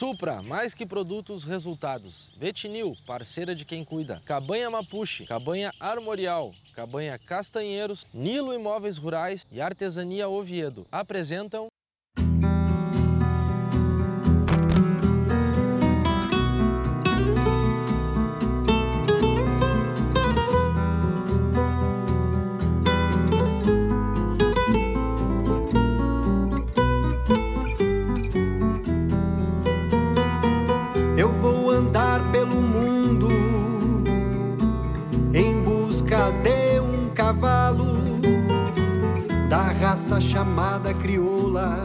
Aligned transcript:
Supra, 0.00 0.40
mais 0.40 0.72
que 0.72 0.86
produtos, 0.86 1.44
resultados. 1.44 2.32
Vetinil, 2.38 2.96
parceira 3.06 3.54
de 3.54 3.66
quem 3.66 3.84
cuida. 3.84 4.22
Cabanha 4.24 4.70
Mapuche, 4.70 5.26
Cabanha 5.26 5.74
Armorial, 5.78 6.54
Cabanha 6.72 7.18
Castanheiros, 7.18 8.06
Nilo 8.10 8.54
Imóveis 8.54 8.96
Rurais 8.96 9.46
e 9.52 9.60
Artesania 9.60 10.26
Oviedo 10.26 10.86
apresentam 10.90 11.69
da 39.50 39.72
raça 39.72 40.20
chamada 40.20 40.94
crioula, 40.94 41.76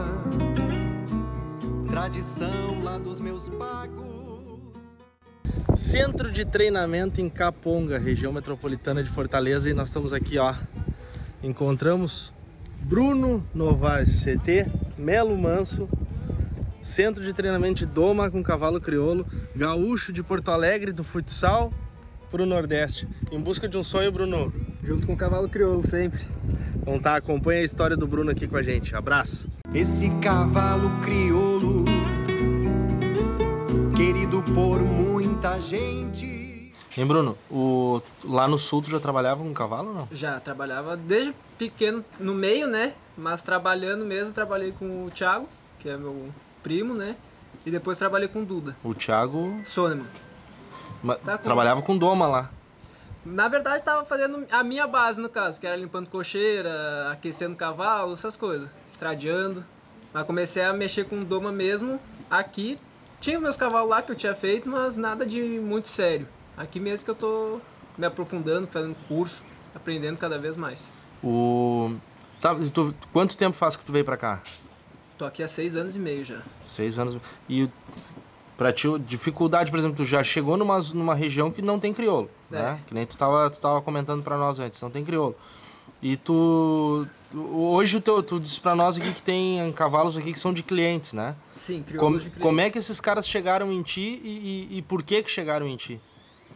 tradição 1.90 2.80
lá 2.80 2.96
dos 2.96 3.20
meus 3.20 3.48
pagos. 3.48 4.06
Centro 5.74 6.30
de 6.30 6.44
Treinamento 6.44 7.20
em 7.20 7.28
Caponga, 7.28 7.98
região 7.98 8.32
metropolitana 8.32 9.02
de 9.02 9.10
Fortaleza, 9.10 9.68
e 9.68 9.74
nós 9.74 9.88
estamos 9.88 10.12
aqui, 10.12 10.38
ó. 10.38 10.54
Encontramos 11.42 12.32
Bruno 12.82 13.44
Novaes, 13.52 14.20
CT, 14.20 14.70
Melo 14.96 15.36
Manso, 15.36 15.88
Centro 16.80 17.24
de 17.24 17.32
Treinamento 17.32 17.80
de 17.80 17.86
Doma 17.86 18.30
com 18.30 18.44
cavalo 18.44 18.80
crioulo, 18.80 19.26
gaúcho 19.56 20.12
de 20.12 20.22
Porto 20.22 20.52
Alegre 20.52 20.92
do 20.92 21.02
futsal 21.02 21.72
para 22.36 22.42
o 22.42 22.46
Nordeste. 22.46 23.08
Em 23.32 23.40
busca 23.40 23.66
de 23.66 23.78
um 23.78 23.82
sonho, 23.82 24.12
Bruno. 24.12 24.52
Junto 24.82 25.06
com 25.06 25.14
o 25.14 25.16
cavalo 25.16 25.48
crioulo, 25.48 25.86
sempre. 25.86 26.22
Então 26.74 26.98
tá, 26.98 27.16
acompanha 27.16 27.62
a 27.62 27.64
história 27.64 27.96
do 27.96 28.06
Bruno 28.06 28.30
aqui 28.30 28.46
com 28.46 28.58
a 28.58 28.62
gente. 28.62 28.94
Abraço. 28.94 29.48
Esse 29.72 30.10
cavalo 30.20 30.90
crioulo, 31.00 31.82
querido 33.96 34.42
por 34.54 34.82
muita 34.82 35.58
gente. 35.58 36.72
Hein, 36.98 37.06
Bruno? 37.06 37.38
O... 37.50 38.02
Lá 38.22 38.46
no 38.46 38.58
sul 38.58 38.82
tu 38.82 38.90
já 38.90 39.00
trabalhava 39.00 39.42
com 39.42 39.52
cavalo 39.54 39.88
ou 39.88 39.94
não? 39.94 40.08
Já 40.12 40.38
trabalhava 40.38 40.94
desde 40.94 41.34
pequeno 41.56 42.04
no 42.20 42.34
meio, 42.34 42.66
né? 42.66 42.92
Mas 43.16 43.42
trabalhando 43.42 44.04
mesmo, 44.04 44.34
trabalhei 44.34 44.72
com 44.72 45.06
o 45.06 45.10
Thiago, 45.10 45.48
que 45.78 45.88
é 45.88 45.96
meu 45.96 46.28
primo, 46.62 46.92
né? 46.92 47.16
E 47.64 47.70
depois 47.70 47.96
trabalhei 47.96 48.28
com 48.28 48.42
o 48.42 48.44
Duda. 48.44 48.76
O 48.84 48.92
Thiago 48.92 49.58
Soneman. 49.64 50.06
Tá 51.14 51.38
com- 51.38 51.44
trabalhava 51.44 51.82
com 51.82 51.96
Doma 51.96 52.26
lá. 52.26 52.50
Na 53.24 53.48
verdade, 53.48 53.82
tava 53.82 54.04
fazendo 54.04 54.46
a 54.52 54.62
minha 54.62 54.86
base, 54.86 55.20
no 55.20 55.28
caso, 55.28 55.58
que 55.60 55.66
era 55.66 55.74
limpando 55.76 56.08
cocheira, 56.08 57.10
aquecendo 57.10 57.56
cavalo, 57.56 58.12
essas 58.12 58.36
coisas. 58.36 58.68
Estradeando. 58.88 59.64
Mas 60.12 60.24
comecei 60.24 60.62
a 60.62 60.72
mexer 60.72 61.04
com 61.06 61.24
doma 61.24 61.50
mesmo 61.50 61.98
aqui. 62.30 62.78
Tinha 63.20 63.40
meus 63.40 63.56
cavalos 63.56 63.90
lá 63.90 64.00
que 64.00 64.12
eu 64.12 64.16
tinha 64.16 64.34
feito, 64.34 64.68
mas 64.68 64.96
nada 64.96 65.26
de 65.26 65.40
muito 65.40 65.88
sério. 65.88 66.26
Aqui 66.56 66.78
mesmo 66.78 67.04
que 67.04 67.10
eu 67.10 67.14
tô 67.16 67.60
me 67.98 68.06
aprofundando, 68.06 68.66
fazendo 68.68 68.94
curso, 69.08 69.42
aprendendo 69.74 70.16
cada 70.18 70.38
vez 70.38 70.56
mais. 70.56 70.92
O... 71.22 71.94
Tá, 72.40 72.54
e 72.54 72.70
tu- 72.70 72.94
quanto 73.12 73.36
tempo 73.36 73.56
faz 73.56 73.74
que 73.74 73.84
tu 73.84 73.90
veio 73.92 74.04
pra 74.04 74.16
cá? 74.16 74.40
Tô 75.18 75.24
aqui 75.24 75.42
há 75.42 75.48
seis 75.48 75.74
anos 75.74 75.96
e 75.96 75.98
meio 75.98 76.24
já. 76.24 76.40
Seis 76.64 76.98
anos. 76.98 77.18
E 77.48 77.68
pra 78.56 78.72
ti, 78.72 78.86
dificuldade, 79.00 79.70
por 79.70 79.78
exemplo, 79.78 79.96
tu 79.96 80.04
já 80.04 80.22
chegou 80.22 80.56
numa, 80.56 80.78
numa 80.94 81.14
região 81.14 81.50
que 81.50 81.60
não 81.62 81.78
tem 81.78 81.92
crioulo, 81.92 82.30
É. 82.50 82.56
né? 82.56 82.80
Que 82.86 82.94
nem 82.94 83.04
tu 83.06 83.16
tava, 83.16 83.50
tu 83.50 83.60
tava 83.60 83.80
comentando 83.82 84.22
pra 84.22 84.36
nós 84.36 84.58
antes, 84.58 84.80
não 84.80 84.90
tem 84.90 85.04
crioulo. 85.04 85.34
E 86.02 86.16
tu... 86.16 87.06
tu- 87.30 87.40
Hoje 87.58 87.96
o 87.96 88.00
teu, 88.00 88.22
tu 88.22 88.38
disse 88.38 88.60
pra 88.60 88.74
nós 88.74 88.96
aqui 88.98 89.12
que 89.12 89.22
tem 89.22 89.72
cavalos 89.72 90.16
aqui 90.16 90.32
que 90.32 90.38
são 90.38 90.52
de 90.52 90.62
clientes, 90.62 91.12
né? 91.12 91.34
Sim, 91.56 91.76
Como, 91.76 91.84
crioulos 91.86 92.22
de 92.24 92.30
crioulo. 92.30 92.48
como 92.48 92.60
é 92.60 92.70
que 92.70 92.78
esses 92.78 93.00
caras 93.00 93.26
chegaram 93.26 93.72
em 93.72 93.82
ti 93.82 94.20
e, 94.22 94.68
e- 94.72 94.78
e 94.78 94.82
por 94.82 95.02
que 95.02 95.22
que 95.22 95.30
chegaram 95.30 95.66
em 95.66 95.76
ti? 95.76 96.00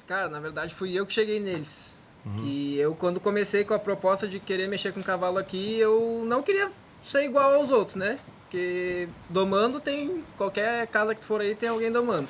Cara, 0.06 0.28
na 0.28 0.40
verdade 0.40 0.74
fui 0.74 0.92
eu 0.98 1.06
que 1.06 1.12
cheguei 1.12 1.38
neles. 1.40 1.98
Que 2.38 2.76
eu, 2.78 2.94
quando 2.94 3.18
comecei 3.18 3.64
com 3.64 3.72
a 3.72 3.78
proposta 3.78 4.28
de 4.28 4.38
querer 4.38 4.68
mexer 4.68 4.92
com 4.92 5.02
cavalo 5.02 5.38
aqui, 5.38 5.78
eu 5.78 6.22
não 6.26 6.42
queria 6.42 6.70
ser 7.02 7.24
igual 7.24 7.54
aos 7.54 7.70
outros, 7.70 7.96
né? 7.96 8.18
Porque 8.50 9.08
domando 9.28 9.78
tem. 9.78 10.24
Qualquer 10.36 10.84
casa 10.88 11.14
que 11.14 11.20
tu 11.20 11.26
for 11.28 11.40
aí 11.40 11.54
tem 11.54 11.68
alguém 11.68 11.92
domando. 11.92 12.26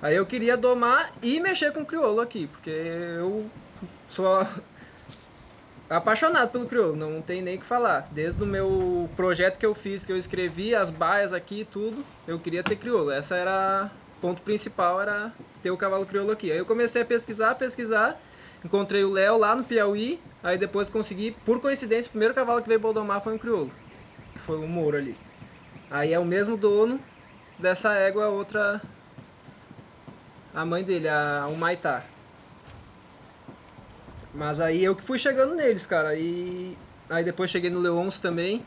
Aí 0.00 0.14
eu 0.14 0.24
queria 0.24 0.56
domar 0.56 1.12
e 1.20 1.40
mexer 1.40 1.72
com 1.72 1.84
crioulo 1.84 2.20
aqui, 2.20 2.46
porque 2.46 2.70
eu 2.70 3.50
sou 4.08 4.46
apaixonado 5.90 6.52
pelo 6.52 6.66
crioulo, 6.66 6.94
não 6.94 7.20
tem 7.20 7.42
nem 7.42 7.56
o 7.56 7.58
que 7.58 7.66
falar. 7.66 8.06
Desde 8.12 8.40
o 8.40 8.46
meu 8.46 9.10
projeto 9.16 9.58
que 9.58 9.66
eu 9.66 9.74
fiz, 9.74 10.04
que 10.04 10.12
eu 10.12 10.16
escrevi 10.16 10.72
as 10.72 10.88
baias 10.88 11.32
aqui 11.32 11.62
e 11.62 11.64
tudo, 11.64 12.04
eu 12.28 12.38
queria 12.38 12.62
ter 12.62 12.76
crioulo. 12.76 13.10
Essa 13.10 13.34
era 13.34 13.90
ponto 14.20 14.42
principal, 14.42 15.00
era 15.00 15.32
ter 15.64 15.72
o 15.72 15.76
cavalo 15.76 16.06
crioulo 16.06 16.30
aqui. 16.30 16.52
Aí 16.52 16.58
eu 16.58 16.66
comecei 16.66 17.02
a 17.02 17.04
pesquisar, 17.04 17.56
pesquisar, 17.56 18.20
encontrei 18.64 19.02
o 19.02 19.10
Léo 19.10 19.36
lá 19.36 19.56
no 19.56 19.64
Piauí, 19.64 20.20
aí 20.44 20.56
depois 20.56 20.88
consegui, 20.88 21.34
por 21.44 21.60
coincidência, 21.60 22.08
o 22.08 22.12
primeiro 22.12 22.34
cavalo 22.34 22.62
que 22.62 22.68
veio 22.68 22.78
boldomar 22.78 23.20
foi 23.20 23.34
um 23.34 23.38
crioulo, 23.38 23.72
que 24.32 24.38
foi 24.38 24.58
o 24.58 24.68
Mouro 24.68 24.96
ali. 24.96 25.25
Aí 25.90 26.12
é 26.12 26.18
o 26.18 26.24
mesmo 26.24 26.56
dono 26.56 27.00
dessa 27.58 27.94
égua, 27.94 28.26
a 28.26 28.28
outra 28.28 28.80
a 30.54 30.64
mãe 30.64 30.82
dele, 30.82 31.06
a, 31.06 31.46
o 31.50 31.56
Maitá. 31.56 32.02
Mas 34.34 34.58
aí 34.58 34.82
eu 34.82 34.96
que 34.96 35.02
fui 35.02 35.18
chegando 35.18 35.54
neles, 35.54 35.86
cara. 35.86 36.14
E 36.14 36.76
aí 37.10 37.22
depois 37.22 37.50
cheguei 37.50 37.70
no 37.70 37.78
Leons 37.78 38.18
também. 38.18 38.62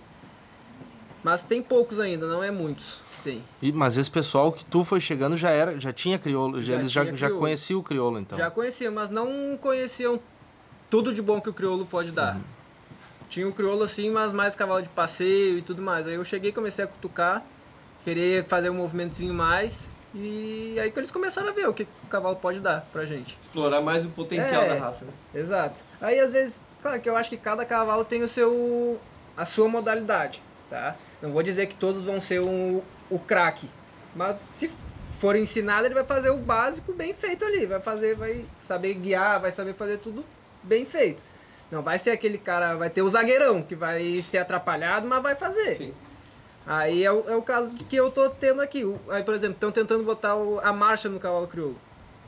Mas 1.23 1.43
tem 1.43 1.61
poucos 1.61 1.99
ainda, 1.99 2.27
não 2.27 2.43
é 2.43 2.51
muitos. 2.51 2.99
Tem. 3.23 3.43
E, 3.61 3.71
mas 3.73 3.97
esse 3.97 4.09
pessoal 4.09 4.51
que 4.51 4.63
tu 4.63 4.83
foi 4.85 5.01
chegando 5.01 5.35
já 5.35 5.49
era, 5.49 5.79
já 5.79 5.91
tinha 5.91 6.17
crioulo, 6.17 6.61
já, 6.61 6.75
eles 6.75 6.91
já, 6.91 7.03
já 7.13 7.29
conheciam 7.29 7.79
o 7.79 7.83
crioulo 7.83 8.19
então. 8.19 8.37
Já 8.37 8.49
conheciam, 8.49 8.93
mas 8.93 9.09
não 9.09 9.57
conheciam 9.59 10.19
tudo 10.89 11.13
de 11.13 11.21
bom 11.21 11.41
que 11.41 11.49
o 11.49 11.53
crioulo 11.53 11.85
pode 11.85 12.11
dar. 12.11 12.35
Uhum. 12.35 12.41
Tinha 13.29 13.47
o 13.47 13.53
crioulo 13.53 13.83
assim, 13.83 14.09
mas 14.09 14.33
mais 14.33 14.55
cavalo 14.55 14.81
de 14.81 14.89
passeio 14.89 15.57
e 15.57 15.61
tudo 15.61 15.81
mais. 15.81 16.07
Aí 16.07 16.15
eu 16.15 16.23
cheguei, 16.23 16.51
comecei 16.51 16.83
a 16.83 16.87
cutucar, 16.87 17.43
querer 18.03 18.43
fazer 18.45 18.69
um 18.69 18.75
movimentozinho 18.75 19.33
mais. 19.33 19.87
E 20.15 20.75
aí 20.81 20.89
que 20.91 20.99
eles 20.99 21.11
começaram 21.11 21.49
a 21.49 21.51
ver 21.51 21.67
o 21.67 21.73
que 21.73 21.83
o 22.03 22.07
cavalo 22.09 22.35
pode 22.35 22.59
dar 22.59 22.81
pra 22.91 23.05
gente. 23.05 23.37
Explorar 23.39 23.81
mais 23.81 24.03
o 24.03 24.09
potencial 24.09 24.63
É. 24.63 24.69
da 24.69 24.75
raça, 24.79 25.05
né? 25.05 25.11
Exato. 25.35 25.75
Aí 26.01 26.19
às 26.19 26.31
vezes, 26.31 26.59
claro 26.81 26.99
que 26.99 27.07
eu 27.07 27.15
acho 27.15 27.29
que 27.29 27.37
cada 27.37 27.63
cavalo 27.63 28.03
tem 28.03 28.23
o 28.23 28.27
seu 28.27 28.99
a 29.37 29.45
sua 29.45 29.67
modalidade, 29.69 30.41
tá? 30.69 30.95
Não 31.21 31.31
vou 31.31 31.43
dizer 31.43 31.67
que 31.67 31.75
todos 31.75 32.01
vão 32.03 32.19
ser 32.19 32.41
um, 32.41 32.81
o 33.09 33.19
craque, 33.19 33.69
mas 34.15 34.39
se 34.39 34.69
for 35.19 35.35
ensinado, 35.35 35.85
ele 35.85 35.93
vai 35.93 36.03
fazer 36.03 36.29
o 36.29 36.37
básico 36.37 36.91
bem 36.91 37.13
feito 37.13 37.45
ali, 37.45 37.65
vai 37.65 37.79
fazer, 37.79 38.15
vai 38.15 38.43
saber 38.59 38.95
guiar, 38.95 39.39
vai 39.39 39.51
saber 39.51 39.73
fazer 39.73 39.97
tudo 39.99 40.25
bem 40.63 40.85
feito. 40.85 41.21
Não 41.71 41.81
vai 41.83 41.99
ser 41.99 42.11
aquele 42.11 42.37
cara, 42.37 42.75
vai 42.75 42.89
ter 42.89 43.01
o 43.01 43.09
zagueirão 43.09 43.61
que 43.61 43.75
vai 43.75 44.23
ser 44.27 44.39
atrapalhado, 44.39 45.07
mas 45.07 45.21
vai 45.21 45.35
fazer. 45.35 45.75
Sim. 45.77 45.93
Aí 46.65 47.03
é 47.03 47.11
o, 47.11 47.23
é 47.29 47.35
o 47.35 47.41
caso 47.41 47.71
que 47.71 47.95
eu 47.95 48.11
tô 48.11 48.29
tendo 48.29 48.61
aqui. 48.61 48.83
Aí, 49.09 49.23
por 49.23 49.33
exemplo, 49.33 49.55
estão 49.55 49.71
tentando 49.71 50.03
botar 50.03 50.35
o- 50.35 50.59
a 50.61 50.71
marcha 50.73 51.07
no 51.09 51.19
cavalo 51.19 51.47
crioulo. 51.47 51.75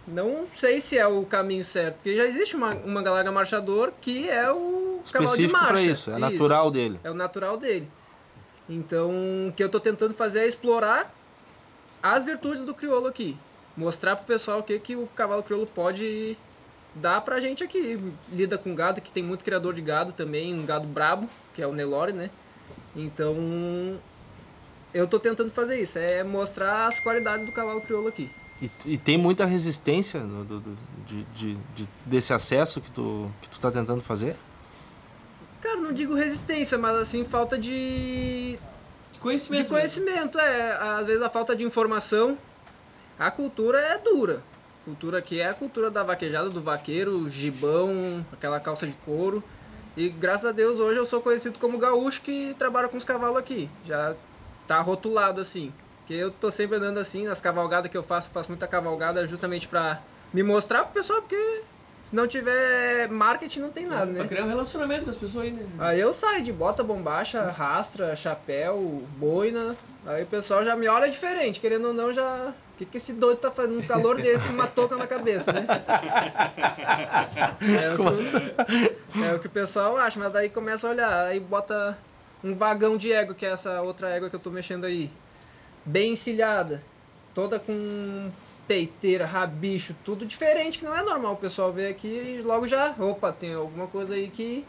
Não 0.07 0.47
sei 0.55 0.81
se 0.81 0.97
é 0.97 1.05
o 1.07 1.23
caminho 1.25 1.63
certo, 1.63 1.95
porque 1.95 2.15
já 2.15 2.25
existe 2.25 2.55
uma, 2.55 2.73
uma 2.73 3.01
galega 3.03 3.31
marchador 3.31 3.91
que 4.01 4.27
é 4.29 4.51
o 4.51 5.01
cavalo 5.11 5.35
de 5.35 5.43
Específico 5.43 5.51
marcha. 5.53 5.73
para 5.73 5.81
isso, 5.81 6.11
é 6.11 6.17
natural 6.17 6.71
dele. 6.71 6.99
É 7.03 7.11
o 7.11 7.13
natural 7.13 7.57
dele. 7.57 7.87
Então, 8.69 9.09
o 9.47 9.53
que 9.55 9.63
eu 9.63 9.69
tô 9.69 9.79
tentando 9.79 10.13
fazer 10.13 10.39
é 10.39 10.47
explorar 10.47 11.13
as 12.01 12.23
virtudes 12.23 12.63
do 12.63 12.73
crioulo 12.73 13.07
aqui. 13.07 13.37
Mostrar 13.77 14.15
pro 14.15 14.25
pessoal 14.25 14.59
o 14.59 14.63
que, 14.63 14.77
que 14.79 14.95
o 14.95 15.07
cavalo 15.15 15.43
crioulo 15.43 15.67
pode 15.67 16.37
dar 16.95 17.21
pra 17.21 17.39
gente 17.39 17.63
aqui. 17.63 17.99
Lida 18.31 18.57
com 18.57 18.73
gado, 18.75 19.01
que 19.01 19.11
tem 19.11 19.23
muito 19.23 19.43
criador 19.43 19.73
de 19.73 19.81
gado 19.81 20.11
também, 20.11 20.53
um 20.53 20.65
gado 20.65 20.87
brabo, 20.87 21.29
que 21.53 21.61
é 21.61 21.67
o 21.67 21.73
Nelore, 21.73 22.11
né? 22.13 22.29
Então, 22.95 23.35
eu 24.93 25.07
tô 25.07 25.19
tentando 25.19 25.49
fazer 25.51 25.79
isso, 25.81 25.97
é 25.97 26.23
mostrar 26.23 26.87
as 26.87 26.99
qualidades 26.99 27.45
do 27.45 27.51
cavalo 27.51 27.81
crioulo 27.81 28.07
aqui. 28.07 28.29
E, 28.61 28.69
e 28.93 28.97
tem 28.97 29.17
muita 29.17 29.45
resistência 29.45 30.19
no- 30.19 30.43
do- 30.43 30.59
do- 30.59 30.77
de, 31.07 31.23
de- 31.23 31.57
de- 31.75 31.89
desse 32.05 32.33
acesso 32.33 32.79
que 32.79 32.91
tu, 32.91 33.31
que 33.41 33.49
tu 33.49 33.59
tá 33.59 33.71
tentando 33.71 34.01
fazer? 34.01 34.35
Cara, 35.61 35.77
não 35.77 35.93
digo 35.93 36.13
resistência, 36.13 36.77
mas 36.77 36.95
assim, 36.97 37.23
falta 37.23 37.57
de 37.57 38.59
Conhecimento. 39.19 39.63
De 39.63 39.69
conhecimento, 39.69 40.39
é. 40.39 40.71
Às 40.99 41.05
vezes 41.05 41.21
a 41.21 41.29
falta 41.29 41.55
de 41.55 41.63
informação. 41.63 42.35
A 43.19 43.29
cultura 43.29 43.79
é 43.79 43.97
dura. 43.99 44.41
Cultura 44.85 45.19
aqui 45.19 45.39
é 45.39 45.47
a 45.49 45.53
cultura 45.53 45.91
da 45.91 46.01
vaquejada, 46.03 46.49
do 46.49 46.59
vaqueiro, 46.61 47.29
gibão, 47.29 48.25
aquela 48.33 48.59
calça 48.59 48.87
de 48.87 48.93
couro. 48.93 49.43
E 49.95 50.09
graças 50.09 50.45
a 50.45 50.51
Deus 50.51 50.79
hoje 50.79 50.97
eu 50.97 51.05
sou 51.05 51.21
conhecido 51.21 51.59
como 51.59 51.77
gaúcho 51.77 52.21
que 52.21 52.55
trabalha 52.57 52.87
com 52.87 52.97
os 52.97 53.03
cavalos 53.03 53.37
aqui. 53.37 53.69
Já 53.85 54.15
tá 54.67 54.81
rotulado 54.81 55.39
assim. 55.39 55.71
Porque 55.99 56.13
eu 56.15 56.31
tô 56.31 56.49
sempre 56.49 56.77
andando 56.77 56.97
assim, 56.97 57.25
nas 57.25 57.39
cavalgadas 57.39 57.91
que 57.91 57.97
eu 57.97 58.01
faço, 58.01 58.27
eu 58.29 58.33
faço 58.33 58.49
muita 58.49 58.67
cavalgada 58.67 59.25
justamente 59.27 59.67
pra 59.67 60.01
me 60.33 60.41
mostrar 60.41 60.83
pro 60.83 60.93
pessoal, 60.93 61.21
porque 61.21 61.61
se 62.09 62.15
não 62.15 62.27
tiver 62.27 63.07
marketing 63.09 63.59
não 63.59 63.69
tem 63.69 63.85
nada, 63.85 64.11
Pra 64.11 64.23
né? 64.23 64.27
criar 64.27 64.45
um 64.45 64.49
relacionamento 64.49 65.03
com 65.05 65.11
as 65.11 65.15
pessoas 65.15 65.43
aí, 65.45 65.51
né? 65.51 65.63
Aí 65.77 65.99
eu 65.99 66.11
saio 66.11 66.43
de 66.43 66.51
bota, 66.51 66.83
bombacha, 66.83 67.43
rastra, 67.51 68.15
chapéu, 68.15 69.03
boina. 69.17 69.75
Aí 70.07 70.23
o 70.23 70.27
pessoal 70.27 70.63
já 70.65 70.75
me 70.75 70.87
olha 70.87 71.07
diferente, 71.09 71.59
querendo 71.59 71.89
ou 71.89 71.93
não, 71.93 72.11
já. 72.11 72.51
O 72.81 72.83
que, 72.83 72.93
que 72.93 72.97
esse 72.97 73.13
doido 73.13 73.37
tá 73.37 73.51
fazendo 73.51 73.77
um 73.77 73.83
calor 73.83 74.19
desse 74.19 74.43
com 74.47 74.53
uma 74.53 74.65
touca 74.65 74.95
na 74.95 75.05
cabeça, 75.05 75.53
né? 75.53 75.67
É 77.79 77.93
o, 77.93 77.97
que, 77.97 79.23
é 79.23 79.35
o 79.35 79.39
que 79.39 79.45
o 79.45 79.51
pessoal 79.51 79.97
acha, 79.97 80.19
mas 80.19 80.33
daí 80.33 80.49
começa 80.49 80.87
a 80.87 80.89
olhar, 80.89 81.27
aí 81.27 81.39
bota 81.39 81.95
um 82.43 82.55
vagão 82.55 82.97
de 82.97 83.13
égua, 83.13 83.35
que 83.35 83.45
é 83.45 83.51
essa 83.51 83.83
outra 83.83 84.09
égua 84.09 84.31
que 84.31 84.35
eu 84.35 84.39
tô 84.39 84.49
mexendo 84.49 84.85
aí. 84.85 85.11
Bem 85.85 86.13
encilhada, 86.13 86.81
toda 87.35 87.59
com 87.59 88.31
peiteira, 88.67 89.27
rabicho, 89.27 89.95
tudo 90.03 90.25
diferente, 90.25 90.79
que 90.79 90.85
não 90.85 90.97
é 90.97 91.03
normal 91.03 91.33
o 91.33 91.37
pessoal 91.37 91.71
ver 91.71 91.91
aqui 91.91 92.07
e 92.07 92.41
logo 92.41 92.65
já, 92.65 92.95
opa, 92.97 93.31
tem 93.31 93.53
alguma 93.53 93.85
coisa 93.85 94.15
aí 94.15 94.27
que 94.27 94.65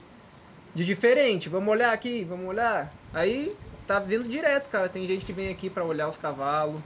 de 0.74 0.84
diferente. 0.84 1.48
Vamos 1.48 1.70
olhar 1.70 1.94
aqui, 1.94 2.24
vamos 2.24 2.46
olhar. 2.46 2.92
Aí 3.14 3.56
tá 3.86 3.98
vindo 3.98 4.28
direto, 4.28 4.68
cara. 4.68 4.90
Tem 4.90 5.06
gente 5.06 5.24
que 5.24 5.32
vem 5.32 5.50
aqui 5.50 5.70
pra 5.70 5.82
olhar 5.82 6.08
os 6.08 6.18
cavalos. 6.18 6.78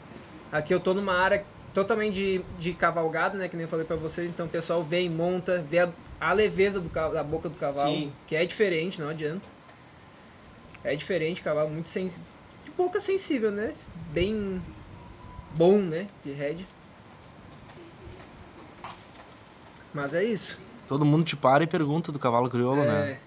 Aqui 0.52 0.72
eu 0.72 0.81
tô 0.81 0.94
numa 0.94 1.14
área 1.14 1.44
totalmente 1.75 2.14
de, 2.14 2.40
de 2.58 2.72
cavalgada, 2.72 3.37
né? 3.37 3.48
Que 3.48 3.56
nem 3.56 3.64
eu 3.64 3.69
falei 3.69 3.84
pra 3.84 3.96
vocês. 3.96 4.28
Então 4.28 4.46
o 4.46 4.48
pessoal 4.48 4.82
vem, 4.82 5.08
monta, 5.08 5.58
vê 5.58 5.81
a, 5.81 5.88
a 6.20 6.32
leveza 6.32 6.81
do, 6.81 6.88
da 6.88 7.22
boca 7.22 7.48
do 7.48 7.56
cavalo. 7.56 7.94
Sim. 7.94 8.12
Que 8.26 8.34
é 8.37 8.44
diferente, 8.46 9.00
não 9.00 9.10
adianta. 9.10 9.43
É 10.82 10.94
diferente, 10.94 11.43
cavalo 11.43 11.69
muito 11.69 11.88
sensível. 11.88 12.25
De 12.64 12.70
boca 12.70 13.00
sensível, 13.00 13.50
né? 13.50 13.75
Bem 14.12 14.62
bom, 15.54 15.78
né? 15.78 16.06
De 16.25 16.32
head. 16.32 16.66
Mas 19.93 20.14
é 20.14 20.22
isso. 20.22 20.58
Todo 20.87 21.04
mundo 21.04 21.25
te 21.25 21.37
para 21.37 21.64
e 21.64 21.66
pergunta 21.66 22.12
do 22.12 22.19
cavalo 22.19 22.48
crioulo, 22.48 22.84
né? 22.84 23.12
É. 23.12 23.26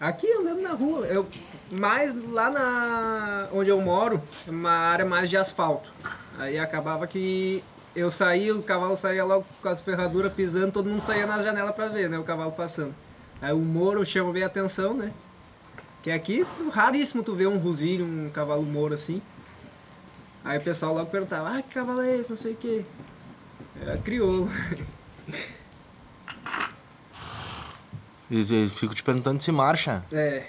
Aqui 0.00 0.30
andando 0.32 0.60
na 0.60 0.72
rua, 0.74 1.06
eu 1.06 1.26
mais 1.70 2.14
lá 2.30 2.50
na 2.50 3.48
onde 3.52 3.70
eu 3.70 3.80
moro, 3.80 4.22
é 4.46 4.50
uma 4.50 4.70
área 4.70 5.04
mais 5.04 5.28
de 5.28 5.36
asfalto. 5.36 5.90
Aí 6.38 6.58
acabava 6.58 7.06
que 7.06 7.62
eu 7.96 8.10
saía, 8.12 8.54
o 8.54 8.62
cavalo 8.62 8.96
saía 8.96 9.24
logo 9.24 9.44
com 9.60 9.68
as 9.68 9.80
ferraduras 9.80 10.32
pisando, 10.32 10.70
todo 10.70 10.88
mundo 10.88 11.02
saía 11.02 11.26
na 11.26 11.42
janela 11.42 11.72
pra 11.72 11.88
ver, 11.88 12.08
né, 12.08 12.16
o 12.16 12.22
cavalo 12.22 12.52
passando. 12.52 12.94
Aí 13.42 13.52
o 13.52 13.58
moro 13.58 14.04
chama 14.04 14.32
bem 14.32 14.44
a 14.44 14.46
atenção, 14.46 14.94
né? 14.94 15.12
Que 16.02 16.12
aqui 16.12 16.46
raríssimo 16.72 17.24
tu 17.24 17.34
ver 17.34 17.48
um 17.48 17.58
rosilho, 17.58 18.04
um 18.04 18.30
cavalo 18.30 18.62
moro 18.62 18.94
assim. 18.94 19.20
Aí 20.44 20.58
o 20.58 20.62
pessoal 20.62 20.94
logo 20.94 21.10
perguntava: 21.10 21.58
"Ah, 21.58 21.62
que 21.62 21.74
cavalo 21.74 22.00
é 22.00 22.16
esse?", 22.16 22.30
não 22.30 22.36
sei 22.36 22.52
o 22.52 22.56
quê. 22.56 22.84
Era 23.80 23.98
crioulo. 23.98 24.48
E 28.30 28.40
e 28.40 28.68
fico 28.68 28.94
te 28.94 29.02
perguntando 29.02 29.42
se 29.42 29.50
marcha. 29.50 30.04
É. 30.12 30.44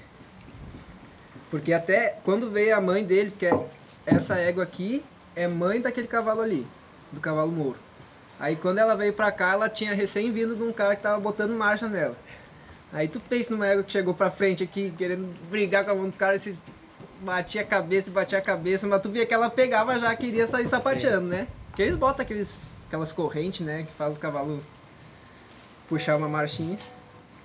Porque 1.50 1.72
até 1.72 2.18
quando 2.26 2.52
veio 2.52 2.76
a 2.76 2.82
mãe 2.82 3.06
dele, 3.06 3.32
porque 3.32 3.50
essa 4.06 4.36
égua 4.36 4.64
aqui 4.64 5.02
é 5.40 5.48
mãe 5.48 5.80
daquele 5.80 6.08
cavalo 6.08 6.42
ali, 6.42 6.68
do 7.12 7.22
cavalo 7.22 7.52
mouro. 7.52 7.78
Aí 8.38 8.58
quando 8.58 8.78
ela 8.78 8.96
veio 8.96 9.14
pra 9.14 9.32
cá, 9.32 9.54
ela 9.54 9.70
tinha 9.70 9.94
recém 9.94 10.32
vindo 10.32 10.56
de 10.56 10.62
um 10.62 10.72
cara 10.72 10.96
que 10.96 11.02
tava 11.02 11.20
botando 11.20 11.52
marcha 11.52 11.88
nela. 11.88 12.16
Aí 12.92 13.08
tu 13.08 13.20
pensa 13.22 13.52
numa 13.52 13.66
égua 13.66 13.84
que 13.84 13.92
chegou 13.92 14.14
pra 14.14 14.30
frente 14.30 14.64
aqui, 14.64 14.94
querendo 14.98 15.34
brigar 15.50 15.86
com 15.86 15.92
a 15.92 15.96
mão 15.96 16.10
do 16.10 16.16
cara, 16.16 16.36
esses 16.36 16.62
batia 17.22 17.62
a 17.62 17.66
cabeça 17.66 18.10
e 18.10 18.14
batia 18.14 18.40
a 18.40 18.42
cabeça, 18.42 18.86
mas 18.88 19.02
tu 19.02 19.10
via 19.10 19.26
que 19.26 19.34
ela 19.34 19.50
pegava 19.50 19.98
já, 19.98 20.14
queria 20.16 20.46
sair 20.46 20.68
sapateando, 20.68 21.28
né? 21.28 21.48
Porque 21.68 21.84
eles 21.84 21.96
botam 21.96 22.24
aqueles, 22.24 22.70
aquelas 22.88 23.14
correntes, 23.14 23.66
né, 23.66 23.84
que 23.84 23.92
faz 23.94 24.18
o 24.18 24.20
cavalo 24.20 24.62
puxar 25.88 26.18
uma 26.18 26.28
marchinha. 26.28 26.78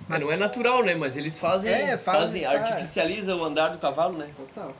Mas 0.07 0.19
não 0.19 0.31
é 0.31 0.37
natural, 0.37 0.83
né? 0.83 0.95
Mas 0.95 1.15
eles 1.17 1.39
fazem, 1.39 1.71
É, 1.71 1.97
fazem, 1.97 2.43
fazem, 2.43 2.45
o 3.33 3.43
andar 3.43 3.69
do 3.69 3.79
cavalo, 3.79 4.17
né? 4.17 4.29
Total. 4.35 4.73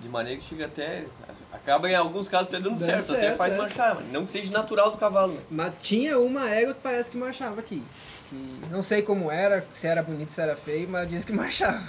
De 0.00 0.08
maneira 0.08 0.38
que 0.40 0.46
chega 0.46 0.66
até. 0.66 1.04
Acaba 1.52 1.90
em 1.90 1.94
alguns 1.94 2.28
casos 2.28 2.48
até 2.48 2.58
dando, 2.58 2.78
Dando 2.78 2.84
certo, 2.84 3.12
até 3.12 3.22
certo, 3.22 3.36
faz 3.36 3.54
é. 3.54 3.56
marchar, 3.56 4.02
não 4.12 4.26
que 4.26 4.30
seja 4.30 4.52
natural 4.52 4.90
do 4.90 4.98
cavalo, 4.98 5.32
né? 5.32 5.40
Mas 5.50 5.72
tinha 5.80 6.18
uma 6.18 6.50
égua 6.50 6.74
que 6.74 6.80
parece 6.80 7.10
que 7.10 7.16
marchava 7.16 7.60
aqui. 7.60 7.82
Que 8.28 8.68
não 8.70 8.82
sei 8.82 9.02
como 9.02 9.30
era, 9.30 9.64
se 9.72 9.86
era 9.86 10.02
bonito, 10.02 10.32
se 10.32 10.40
era 10.40 10.54
feio, 10.54 10.88
mas 10.88 11.08
diz 11.08 11.24
que 11.24 11.32
marchava. 11.32 11.82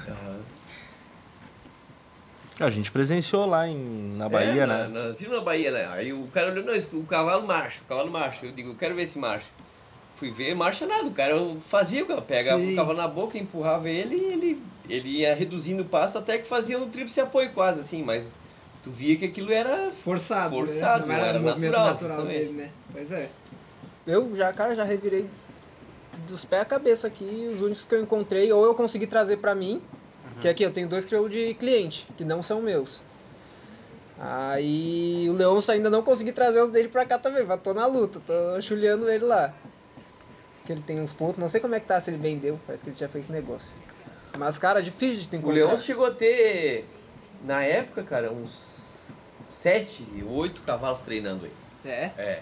A 2.59 2.69
gente 2.71 2.91
presenciou 2.91 3.45
lá 3.45 3.67
em, 3.67 4.15
na 4.17 4.27
Bahia, 4.27 4.63
é, 4.63 4.67
né? 4.67 4.87
Na, 4.87 5.09
na, 5.09 5.35
na 5.35 5.41
Bahia, 5.41 5.71
né? 5.71 5.87
Aí 5.91 6.11
o 6.11 6.27
cara 6.27 6.51
olhou, 6.51 6.65
não, 6.65 6.73
o 6.73 7.05
cavalo 7.05 7.45
marcha, 7.45 7.81
o 7.83 7.87
cavalo 7.87 8.09
marcha. 8.09 8.45
Eu 8.45 8.51
digo, 8.51 8.71
eu 8.71 8.75
quero 8.75 8.95
ver 8.95 9.03
esse 9.03 9.19
marcha. 9.19 9.47
Fui 10.15 10.31
ver, 10.31 10.55
marcha 10.55 10.87
nada. 10.87 11.05
O 11.05 11.13
cara 11.13 11.35
fazia, 11.69 12.03
o 12.03 12.07
cara 12.07 12.21
pegava 12.21 12.59
Sim. 12.59 12.73
o 12.73 12.75
cavalo 12.75 12.97
na 12.97 13.07
boca, 13.07 13.37
empurrava 13.37 13.87
ele 13.87 14.15
e 14.15 14.25
ele, 14.25 14.63
ele 14.89 15.09
ia 15.09 15.35
reduzindo 15.35 15.83
o 15.83 15.85
passo 15.85 16.17
até 16.17 16.37
que 16.37 16.47
fazia 16.47 16.77
um 16.77 16.89
tríplice 16.89 17.19
apoio 17.19 17.51
quase, 17.51 17.81
assim, 17.81 18.03
mas 18.03 18.31
tu 18.83 18.89
via 18.89 19.17
que 19.17 19.25
aquilo 19.25 19.51
era 19.51 19.91
Forçado. 19.91 20.55
Forçado, 20.55 21.05
né? 21.05 21.17
não 21.17 21.25
era 21.25 21.39
movimento 21.39 21.71
natural, 21.71 21.87
natural 21.87 22.25
dele, 22.25 22.53
né? 22.53 22.69
Pois 22.91 23.11
é. 23.11 23.29
Eu 24.05 24.35
já, 24.35 24.53
cara, 24.53 24.73
já 24.73 24.83
revirei 24.83 25.29
dos 26.25 26.45
pés 26.45 26.61
à 26.61 26.65
cabeça 26.65 27.07
aqui. 27.07 27.51
Os 27.53 27.61
únicos 27.61 27.85
que 27.85 27.93
eu 27.93 28.01
encontrei, 28.01 28.51
ou 28.51 28.63
eu 28.63 28.73
consegui 28.73 29.05
trazer 29.05 29.37
pra 29.37 29.53
mim, 29.53 29.81
que 30.41 30.47
aqui 30.47 30.63
eu 30.63 30.71
tenho 30.71 30.87
dois 30.87 31.05
crioulos 31.05 31.31
de 31.31 31.53
cliente, 31.55 32.07
que 32.15 32.23
não 32.23 32.41
são 32.41 32.61
meus. 32.61 33.01
Aí 34.19 35.27
o 35.29 35.33
Leôncio 35.33 35.71
ainda 35.71 35.89
não 35.89 36.01
consegui 36.01 36.31
trazer 36.31 36.61
os 36.61 36.71
dele 36.71 36.87
pra 36.87 37.05
cá 37.05 37.19
também, 37.19 37.43
mas 37.43 37.61
tô 37.61 37.73
na 37.73 37.85
luta, 37.85 38.19
tô 38.25 38.61
chuleando 38.61 39.09
ele 39.09 39.25
lá. 39.25 39.53
Que 40.65 40.71
ele 40.71 40.81
tem 40.81 40.99
uns 40.99 41.13
pontos, 41.13 41.37
não 41.37 41.49
sei 41.49 41.61
como 41.61 41.75
é 41.75 41.79
que 41.79 41.85
tá, 41.85 41.99
se 41.99 42.09
ele 42.09 42.17
vendeu, 42.17 42.59
parece 42.65 42.83
que 42.83 42.89
ele 42.89 42.97
tinha 42.97 43.09
feito 43.09 43.31
negócio. 43.31 43.73
Mas, 44.37 44.57
cara, 44.57 44.81
difícil 44.81 45.21
de 45.21 45.27
tu 45.27 45.35
O 45.35 45.39
encontrar. 45.39 45.55
Leão 45.55 45.77
chegou 45.77 46.05
a 46.05 46.11
ter, 46.11 46.85
na 47.43 47.63
época, 47.63 48.03
cara, 48.03 48.31
uns 48.31 49.09
sete, 49.49 50.05
oito 50.29 50.61
cavalos 50.61 50.99
treinando 51.01 51.45
aí. 51.45 51.51
É, 51.85 52.11
É, 52.17 52.41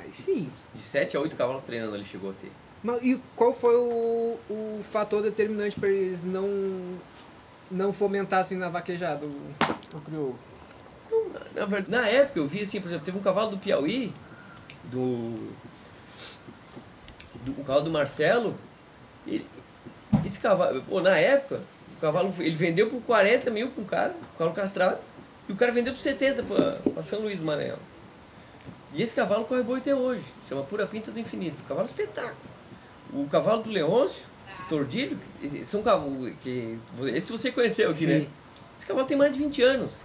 aí 0.00 0.12
sim. 0.12 0.50
de 0.74 0.80
sete 0.80 1.16
a 1.16 1.20
oito 1.20 1.36
cavalos 1.36 1.62
treinando 1.62 1.94
ele 1.94 2.04
chegou 2.04 2.30
a 2.30 2.34
ter. 2.34 2.50
Mas 2.82 3.02
e 3.02 3.20
qual 3.36 3.52
foi 3.52 3.76
o, 3.76 4.38
o 4.48 4.84
fator 4.90 5.22
determinante 5.22 5.78
para 5.78 5.88
eles 5.88 6.24
não 6.24 6.98
não 7.70 7.92
fomentassem 7.92 8.58
na 8.58 8.68
vaquejada 8.68 9.24
o, 9.24 9.52
o 9.94 10.00
crioulo? 10.00 10.38
Na, 11.54 11.66
verdade, 11.66 11.90
na 11.90 12.08
época 12.08 12.38
eu 12.40 12.46
vi 12.46 12.62
assim, 12.62 12.80
por 12.80 12.88
exemplo, 12.88 13.04
teve 13.04 13.18
um 13.18 13.22
cavalo 13.22 13.50
do 13.50 13.58
Piauí, 13.58 14.12
do. 14.84 15.50
do 17.44 17.60
o 17.60 17.64
cavalo 17.64 17.84
do 17.84 17.90
Marcelo. 17.90 18.56
Ele, 19.26 19.46
esse 20.30 20.40
cavalo, 20.40 20.82
pô, 20.82 21.00
na 21.00 21.16
época, 21.16 21.60
o 21.96 22.00
cavalo 22.00 22.32
ele 22.38 22.54
vendeu 22.54 22.88
por 22.88 23.00
40 23.02 23.50
mil 23.50 23.68
para 23.68 23.82
um 23.82 23.86
cara, 23.86 24.14
o 24.34 24.38
cavalo 24.38 24.54
castrado, 24.56 24.98
e 25.48 25.52
o 25.52 25.56
cara 25.56 25.72
vendeu 25.72 25.92
por 25.92 26.00
70 26.00 26.42
para 26.44 27.02
São 27.02 27.20
Luís 27.20 27.38
do 27.38 27.44
Maranhão. 27.44 27.78
E 28.94 29.02
esse 29.02 29.14
cavalo 29.14 29.44
corre 29.44 29.62
boi 29.62 29.78
até 29.78 29.94
hoje, 29.94 30.22
chama 30.48 30.62
Pura 30.64 30.86
Pinta 30.86 31.10
do 31.10 31.18
Infinito, 31.20 31.62
cavalo 31.68 31.86
espetáculo. 31.86 32.36
O 33.12 33.26
cavalo 33.28 33.62
do 33.62 33.70
Leôncio, 33.70 34.22
Tordilho, 34.68 35.18
esse- 35.42 35.64
são 35.64 35.82
cavalos 35.82 36.32
que. 36.42 36.78
Esse 37.14 37.32
você 37.32 37.50
conheceu 37.50 37.90
aqui, 37.90 38.06
né? 38.06 38.20
Sim. 38.20 38.28
Esse 38.76 38.86
cavalo 38.86 39.06
tem 39.06 39.16
mais 39.16 39.32
de 39.32 39.38
20 39.38 39.62
anos. 39.62 39.98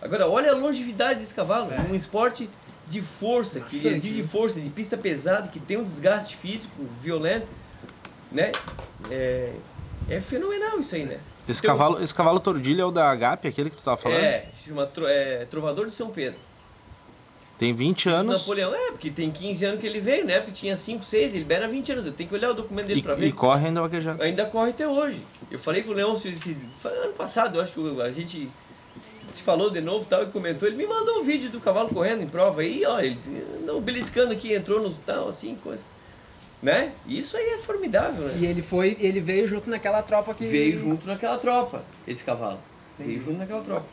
Agora, 0.00 0.26
olha 0.28 0.50
a 0.50 0.54
longevidade 0.54 1.20
desse 1.20 1.32
cavalo. 1.34 1.70
Um 1.90 1.94
esporte 1.94 2.50
de 2.88 3.00
força, 3.00 3.60
que 3.60 3.76
Bastante, 3.76 3.94
exige 3.94 4.22
né? 4.22 4.28
força, 4.28 4.60
de 4.60 4.68
pista 4.68 4.96
pesada, 4.96 5.46
que 5.48 5.60
tem 5.60 5.76
um 5.76 5.84
desgaste 5.84 6.36
físico 6.36 6.74
violento, 7.00 7.46
né? 8.32 8.52
É, 9.10 9.52
é 10.08 10.20
fenomenal 10.20 10.80
isso 10.80 10.94
aí, 10.94 11.04
né? 11.04 11.18
Esse, 11.48 11.60
Então, 11.60 11.76
cavalo, 11.76 12.02
esse 12.02 12.14
cavalo 12.14 12.38
tordilho 12.40 12.80
é 12.82 12.84
o 12.84 12.90
da 12.90 13.10
Agape, 13.10 13.48
aquele 13.48 13.68
que 13.70 13.76
tu 13.76 13.82
tava 13.82 13.96
falando? 13.96 14.18
É, 14.20 14.46
chama 14.64 14.88
é, 15.08 15.44
Trovador 15.50 15.86
de 15.86 15.92
São 15.92 16.10
Pedro. 16.10 16.38
Tem 17.58 17.72
20 17.72 18.08
anos 18.08 18.38
Napoleão, 18.40 18.74
é, 18.74 18.90
porque 18.90 19.10
tem 19.10 19.30
15 19.30 19.64
anos 19.64 19.80
que 19.80 19.86
ele 19.86 20.00
veio, 20.00 20.24
né? 20.24 20.38
Porque 20.40 20.52
tinha 20.52 20.76
5, 20.76 21.04
6, 21.04 21.34
ele 21.34 21.46
era 21.48 21.68
20 21.68 21.92
anos. 21.92 22.06
Eu 22.06 22.12
tenho 22.12 22.28
que 22.28 22.34
olhar 22.34 22.50
o 22.50 22.54
documento 22.54 22.86
dele 22.86 23.02
pra 23.02 23.14
e, 23.14 23.20
ver. 23.20 23.26
e 23.28 23.32
corre 23.32 23.68
ainda 23.68 23.80
vaquejado. 23.80 24.20
ainda 24.22 24.44
corre 24.46 24.70
até 24.70 24.88
hoje. 24.88 25.20
Eu 25.50 25.58
falei 25.60 25.82
com 25.82 25.90
o 25.92 25.94
Leão 25.94 26.14
esse- 26.14 26.56
ano 26.84 27.12
passado, 27.12 27.58
eu 27.58 27.62
acho 27.62 27.72
que 27.72 28.00
a 28.00 28.10
gente 28.10 28.50
se 29.30 29.42
falou 29.42 29.70
de 29.70 29.80
novo 29.80 30.02
e 30.02 30.06
tal, 30.06 30.24
e 30.24 30.26
comentou, 30.26 30.66
ele 30.68 30.76
me 30.76 30.86
mandou 30.86 31.20
um 31.20 31.24
vídeo 31.24 31.50
do 31.50 31.60
cavalo 31.60 31.88
correndo 31.88 32.22
em 32.22 32.26
prova 32.26 32.60
aí, 32.60 32.84
ó, 32.84 33.00
ele 33.00 33.18
andou 33.62 33.80
beliscando 33.80 34.32
aqui, 34.32 34.52
entrou 34.52 34.80
no 34.82 34.92
tal, 34.94 35.28
assim, 35.28 35.54
coisa. 35.62 35.84
Né? 36.62 36.92
Isso 37.08 37.36
aí 37.36 37.54
é 37.54 37.58
formidável, 37.58 38.28
né? 38.28 38.36
E 38.38 38.46
ele 38.46 38.62
foi, 38.62 38.96
ele 39.00 39.18
veio 39.18 39.48
junto 39.48 39.68
naquela 39.68 40.00
tropa 40.00 40.32
que 40.32 40.46
Veio 40.46 40.78
junto 40.78 41.06
naquela 41.06 41.36
tropa, 41.36 41.84
esse 42.06 42.22
cavalo. 42.22 42.60
Veio 42.96 43.10
Entendi. 43.10 43.24
junto 43.24 43.38
naquela 43.38 43.62
tropa. 43.62 43.86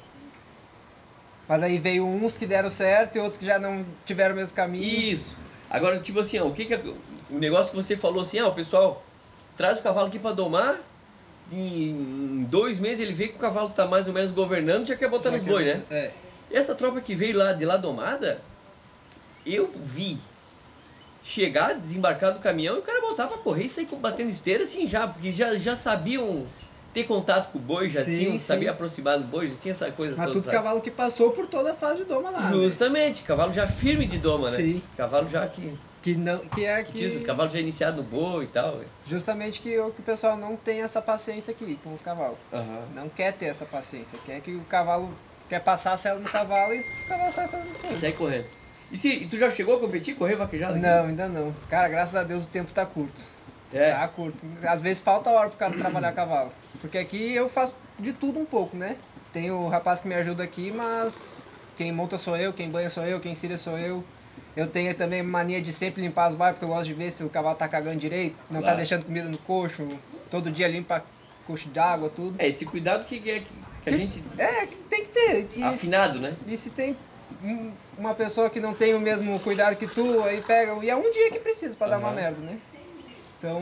Mas 1.48 1.64
aí 1.64 1.80
veio 1.80 2.06
uns 2.06 2.38
que 2.38 2.46
deram 2.46 2.70
certo 2.70 3.16
e 3.16 3.20
outros 3.20 3.40
que 3.40 3.46
já 3.46 3.58
não 3.58 3.84
tiveram 4.06 4.36
o 4.36 4.38
mesmo 4.38 4.56
caminho. 4.56 4.84
Isso. 4.84 5.36
Agora, 5.68 6.00
tipo 6.00 6.20
assim, 6.20 6.38
ó, 6.38 6.46
o 6.46 6.54
que 6.54 6.66
que 6.66 6.76
é, 6.76 6.84
o 7.32 7.40
negócio 7.40 7.72
que 7.72 7.76
você 7.76 7.98
falou 7.98 8.22
assim, 8.22 8.40
o 8.40 8.52
pessoal 8.52 9.04
traz 9.58 9.80
o 9.80 9.82
cavalo 9.82 10.08
aqui 10.08 10.20
pra 10.20 10.32
domar, 10.32 10.80
em 11.52 12.46
dois 12.50 12.80
meses 12.80 13.00
ele 13.00 13.14
vê 13.14 13.28
que 13.28 13.36
o 13.36 13.40
cavalo 13.40 13.70
tá 13.70 13.88
mais 13.88 14.06
ou 14.06 14.14
menos 14.14 14.32
governando, 14.32 14.88
já 14.88 14.96
quer 14.96 15.10
botar 15.10 15.32
nos 15.32 15.42
boi, 15.42 15.66
né? 15.66 15.82
É. 15.90 16.12
Essa 16.52 16.76
tropa 16.76 17.02
que 17.02 17.16
veio 17.16 17.36
lá 17.36 17.52
de 17.54 17.66
lá 17.66 17.78
domada, 17.78 18.40
eu 19.46 19.72
vi 19.76 20.20
chegar, 21.24 21.74
desembarcar 21.76 22.34
do 22.34 22.40
caminhão 22.40 22.76
e 22.76 22.80
o 22.80 22.82
cara 22.82 23.02
voltar 23.02 23.28
pra 23.28 23.38
correr 23.38 23.66
e 23.66 23.70
sair 23.70 23.88
batendo 24.00 24.30
esteira 24.30 24.64
assim 24.64 24.88
já, 24.88 25.08
porque 25.08 25.32
já, 25.32 25.52
já 25.58 25.76
sabiam 25.76 26.46
ter 26.94 27.04
contato 27.04 27.52
com 27.52 27.60
o 27.60 27.62
boi, 27.62 27.90
já 27.90 28.04
Sim, 28.04 28.14
tinham, 28.14 28.32
sim. 28.34 28.40
sabia 28.40 28.72
aproximar 28.72 29.18
do 29.20 29.26
boi, 29.26 29.48
já 29.48 29.56
tinha 29.56 29.72
essa 29.74 29.92
coisa 29.92 30.16
Mas 30.18 30.26
toda. 30.28 30.40
tudo 30.40 30.46
sabe? 30.46 30.58
cavalo 30.58 30.82
que 30.82 30.90
passou 30.90 31.32
por 31.32 31.46
toda 31.48 31.72
a 31.72 31.76
fase 31.76 31.98
de 32.00 32.06
doma 32.06 32.30
lá. 32.32 32.42
né? 32.50 32.52
Justamente, 32.64 33.22
cavalo 33.24 33.54
já 33.54 33.68
firme 33.68 34.06
de 34.08 34.18
doma, 34.18 34.50
né? 34.50 34.58
Sim. 34.58 34.82
Cavalo 34.98 35.30
já 35.30 35.48
que. 35.48 35.78
Que, 36.02 36.16
não, 36.16 36.40
que 36.40 36.64
é 36.66 36.82
que. 36.82 36.94
que... 36.94 37.20
Cavalo 37.20 37.50
já 37.50 37.60
iniciado 37.60 37.98
no 37.98 38.04
boi 38.04 38.46
e 38.46 38.48
tal. 38.48 38.80
Justamente 39.06 39.60
que 39.60 39.78
o, 39.78 39.92
que 39.92 40.00
o 40.00 40.04
pessoal 40.04 40.38
não 40.38 40.56
tem 40.56 40.82
essa 40.82 41.02
paciência 41.02 41.52
aqui 41.52 41.78
com 41.84 41.94
os 41.94 42.02
cavalos. 42.02 42.38
Aham. 42.54 42.86
Não 42.96 43.10
quer 43.10 43.34
ter 43.34 43.46
essa 43.48 43.66
paciência. 43.66 44.18
Quer 44.26 44.40
que 44.42 44.56
o 44.56 44.62
cavalo. 44.62 45.14
Quer 45.50 45.60
passar 45.60 45.94
a 45.94 45.98
cela 45.98 46.20
no 46.20 46.30
cavalo 46.30 46.74
e 46.74 46.80
o 46.80 47.08
cavalo 47.08 47.34
sai 47.34 47.48
fazendo 47.50 47.82
coisa. 47.82 47.96
Sai 47.98 48.12
correndo. 48.14 48.46
E, 48.91 48.98
se, 48.98 49.27
tu 49.29 49.38
já 49.38 49.50
chegou 49.51 49.77
a 49.77 49.79
competir, 49.79 50.15
correr 50.15 50.36
vaquejada? 50.36 50.74
aqui? 50.74 50.81
Não, 50.81 51.05
ainda 51.05 51.27
não. 51.27 51.53
Cara, 51.69 51.88
graças 51.88 52.15
a 52.15 52.24
Deus 52.24 52.46
o 52.46 52.48
tempo 52.48 52.72
tá 52.74 52.86
curto. 52.86 53.22
É. 53.72 53.91
Tá 53.93 54.08
curto. 54.08 54.38
Às 54.63 54.81
vezes 54.81 55.01
falta 55.01 55.29
hora 55.29 55.50
pro 55.50 55.58
cara 55.58 55.77
trabalhar 55.77 56.12
cavalo. 56.13 56.51
Porque 56.81 56.98
aqui 56.98 57.34
eu 57.36 57.48
faço 57.48 57.75
de 58.00 58.13
tudo 58.13 58.39
um 58.39 58.46
pouco, 58.46 58.75
né? 58.75 58.96
Tem 59.31 59.51
o 59.51 59.67
rapaz 59.67 60.00
que 60.00 60.08
me 60.08 60.15
ajuda 60.15 60.43
aqui, 60.43 60.72
mas 60.72 61.43
quem 61.77 61.91
monta 61.91 62.17
sou 62.17 62.36
eu, 62.36 62.51
quem 62.51 62.69
banha 62.69 62.89
sou 62.89 63.05
eu, 63.05 63.19
quem 63.19 63.34
ensina 63.34 63.58
sou 63.58 63.77
eu. 63.77 64.03
Eu 64.55 64.65
tenho 64.65 64.93
também 64.96 65.22
mania 65.22 65.62
de 65.62 65.72
sempre 65.72 66.01
limpar 66.01 66.25
as 66.27 66.36
vaias, 66.36 66.55
porque 66.55 66.65
eu 66.65 66.69
gosto 66.69 66.86
de 66.88 66.93
ver 66.96 67.12
se 67.12 67.24
o 67.24 67.29
cavalo 67.29 67.55
tá 67.55 67.67
cagando 67.67 67.98
direito, 67.98 68.36
não 68.50 68.60
tá 68.60 68.67
Claro. 68.67 68.77
deixando 68.77 69.05
comida 69.05 69.29
no 69.29 69.38
coxo, 69.38 69.88
todo 70.31 70.50
dia 70.50 70.67
limpa 70.67 71.03
coxo 71.46 71.69
d'água, 71.69 72.10
tudo. 72.10 72.36
É, 72.39 72.48
esse 72.48 72.65
cuidado 72.65 73.05
que, 73.05 73.19
que, 73.19 73.43
que 73.84 73.89
a 73.89 73.91
gente. 73.91 74.24
É, 74.38 74.65
que 74.65 74.75
tem 74.89 75.05
que 75.05 75.12
ter. 75.12 75.50
E, 75.55 75.63
Afinado, 75.63 76.19
né? 76.19 76.36
e 76.48 76.58
se 76.58 76.72
tem 76.72 76.98
uma 77.98 78.14
pessoa 78.14 78.50
que 78.50 78.60
não 78.60 78.74
tem 78.74 78.94
o 78.94 79.00
mesmo 79.00 79.40
cuidado 79.40 79.76
que 79.76 79.88
tu, 79.88 80.24
aí 80.24 80.42
pega. 80.42 80.74
E 80.84 80.90
é 80.90 80.96
um 80.96 81.12
dia 81.12 81.32
que 81.32 81.40
precisa 81.40 81.76
pra 81.76 81.88
dar 81.88 81.98
uma 81.98 82.12
merda, 82.12 82.40
né? 82.42 82.60
Então 83.38 83.62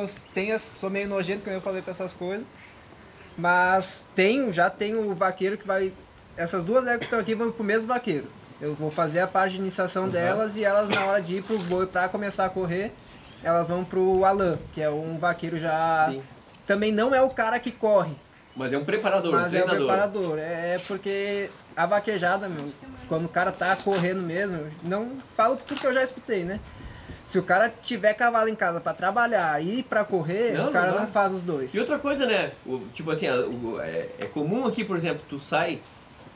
eu 0.00 0.08
tenho, 0.32 0.58
sou 0.58 0.90
meio 0.90 1.08
nojento 1.08 1.44
quando 1.44 1.54
eu 1.54 1.60
falei 1.60 1.82
pra 1.82 1.92
essas 1.92 2.12
coisas. 2.12 2.46
Mas 3.36 4.08
tenho, 4.14 4.52
já 4.52 4.70
tenho 4.70 5.10
o 5.10 5.14
vaqueiro 5.14 5.56
que 5.58 5.66
vai. 5.66 5.92
Essas 6.36 6.64
duas 6.64 6.84
éguas 6.84 6.98
que 6.98 7.04
estão 7.04 7.18
aqui 7.18 7.34
vão 7.34 7.52
pro 7.52 7.64
mesmo 7.64 7.88
vaqueiro. 7.88 8.26
Eu 8.60 8.74
vou 8.74 8.90
fazer 8.90 9.20
a 9.20 9.26
parte 9.26 9.54
de 9.54 9.60
iniciação 9.60 10.08
delas 10.08 10.56
e 10.56 10.64
elas 10.64 10.88
na 10.88 11.04
hora 11.04 11.20
de 11.20 11.36
ir 11.36 11.42
pro 11.42 11.58
boi 11.58 11.86
pra 11.86 12.08
começar 12.08 12.44
a 12.44 12.48
correr, 12.48 12.92
elas 13.42 13.66
vão 13.66 13.84
pro 13.84 14.24
Alan, 14.24 14.58
que 14.72 14.80
é 14.80 14.88
um 14.88 15.18
vaqueiro 15.18 15.58
já. 15.58 16.08
Sim. 16.10 16.22
Também 16.66 16.90
não 16.90 17.14
é 17.14 17.20
o 17.20 17.30
cara 17.30 17.58
que 17.58 17.70
corre, 17.70 18.14
Mas 18.56 18.72
é 18.72 18.78
um 18.78 18.84
preparador, 18.84 19.34
um 19.34 19.36
mas 19.36 19.52
é 19.52 19.58
o 19.58 19.62
treinador. 19.64 19.86
preparador. 19.88 20.38
É 20.38 20.80
porque 20.86 21.50
a 21.76 21.86
vaquejada, 21.86 22.48
meu, 22.48 22.70
quando 23.08 23.24
o 23.24 23.28
cara 23.28 23.50
tá 23.50 23.74
correndo 23.76 24.22
mesmo, 24.22 24.66
não 24.82 25.12
falo 25.36 25.56
porque 25.56 25.86
eu 25.86 25.92
já 25.92 26.02
escutei, 26.02 26.44
né? 26.44 26.60
Se 27.26 27.38
o 27.38 27.42
cara 27.42 27.72
tiver 27.82 28.12
cavalo 28.14 28.48
em 28.48 28.54
casa 28.54 28.80
pra 28.80 28.92
trabalhar 28.92 29.60
e 29.62 29.82
pra 29.82 30.04
correr, 30.04 30.52
Não, 30.52 30.68
o 30.68 30.72
cara 30.72 30.92
não 30.92 31.00
não, 31.00 31.06
faz 31.08 31.32
os 31.32 31.42
dois. 31.42 31.74
E 31.74 31.80
outra 31.80 31.98
coisa, 31.98 32.26
né? 32.26 32.52
O- 32.66 32.80
tipo 32.92 33.10
assim, 33.10 33.28
o- 33.30 33.80
é, 33.80 34.08
é 34.20 34.26
comum 34.26 34.66
aqui, 34.66 34.84
por 34.84 34.94
exemplo, 34.94 35.22
tu 35.28 35.38
sai, 35.38 35.80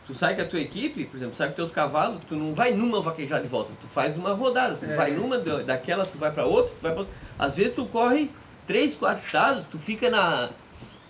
tu 0.07 0.15
sai 0.15 0.35
com 0.35 0.41
a 0.43 0.45
tua 0.47 0.61
equipe, 0.61 1.05
por 1.05 1.17
exemplo, 1.17 1.35
sai 1.35 1.49
com 1.49 1.55
teus 1.55 1.71
cavalos, 1.71 2.23
tu 2.27 2.35
não 2.35 2.55
vai 2.55 2.73
numa 2.73 3.03
vaquejada 3.03 3.43
de 3.43 3.49
volta, 3.49 3.71
tu 3.81 3.87
faz 3.87 4.17
uma 4.17 4.33
rodada, 4.33 4.77
tu 4.77 4.87
É. 4.87 4.97
vai 4.97 5.11
numa, 5.11 5.39
da- 5.39 5.63
daquela 5.63 6.07
tu 6.07 6.17
vai 6.17 6.33
pra 6.33 6.47
outra, 6.47 6.75
tu 6.75 6.81
vai 6.83 6.91
pra 6.93 7.01
outra. 7.03 7.15
Às 7.39 7.55
vezes 7.55 7.75
tu 7.75 7.85
corre 7.85 8.31
três, 8.67 8.97
quatro 8.97 9.23
estados, 9.23 9.65
tu 9.71 9.79
fica 9.79 10.09
na. 10.11 10.49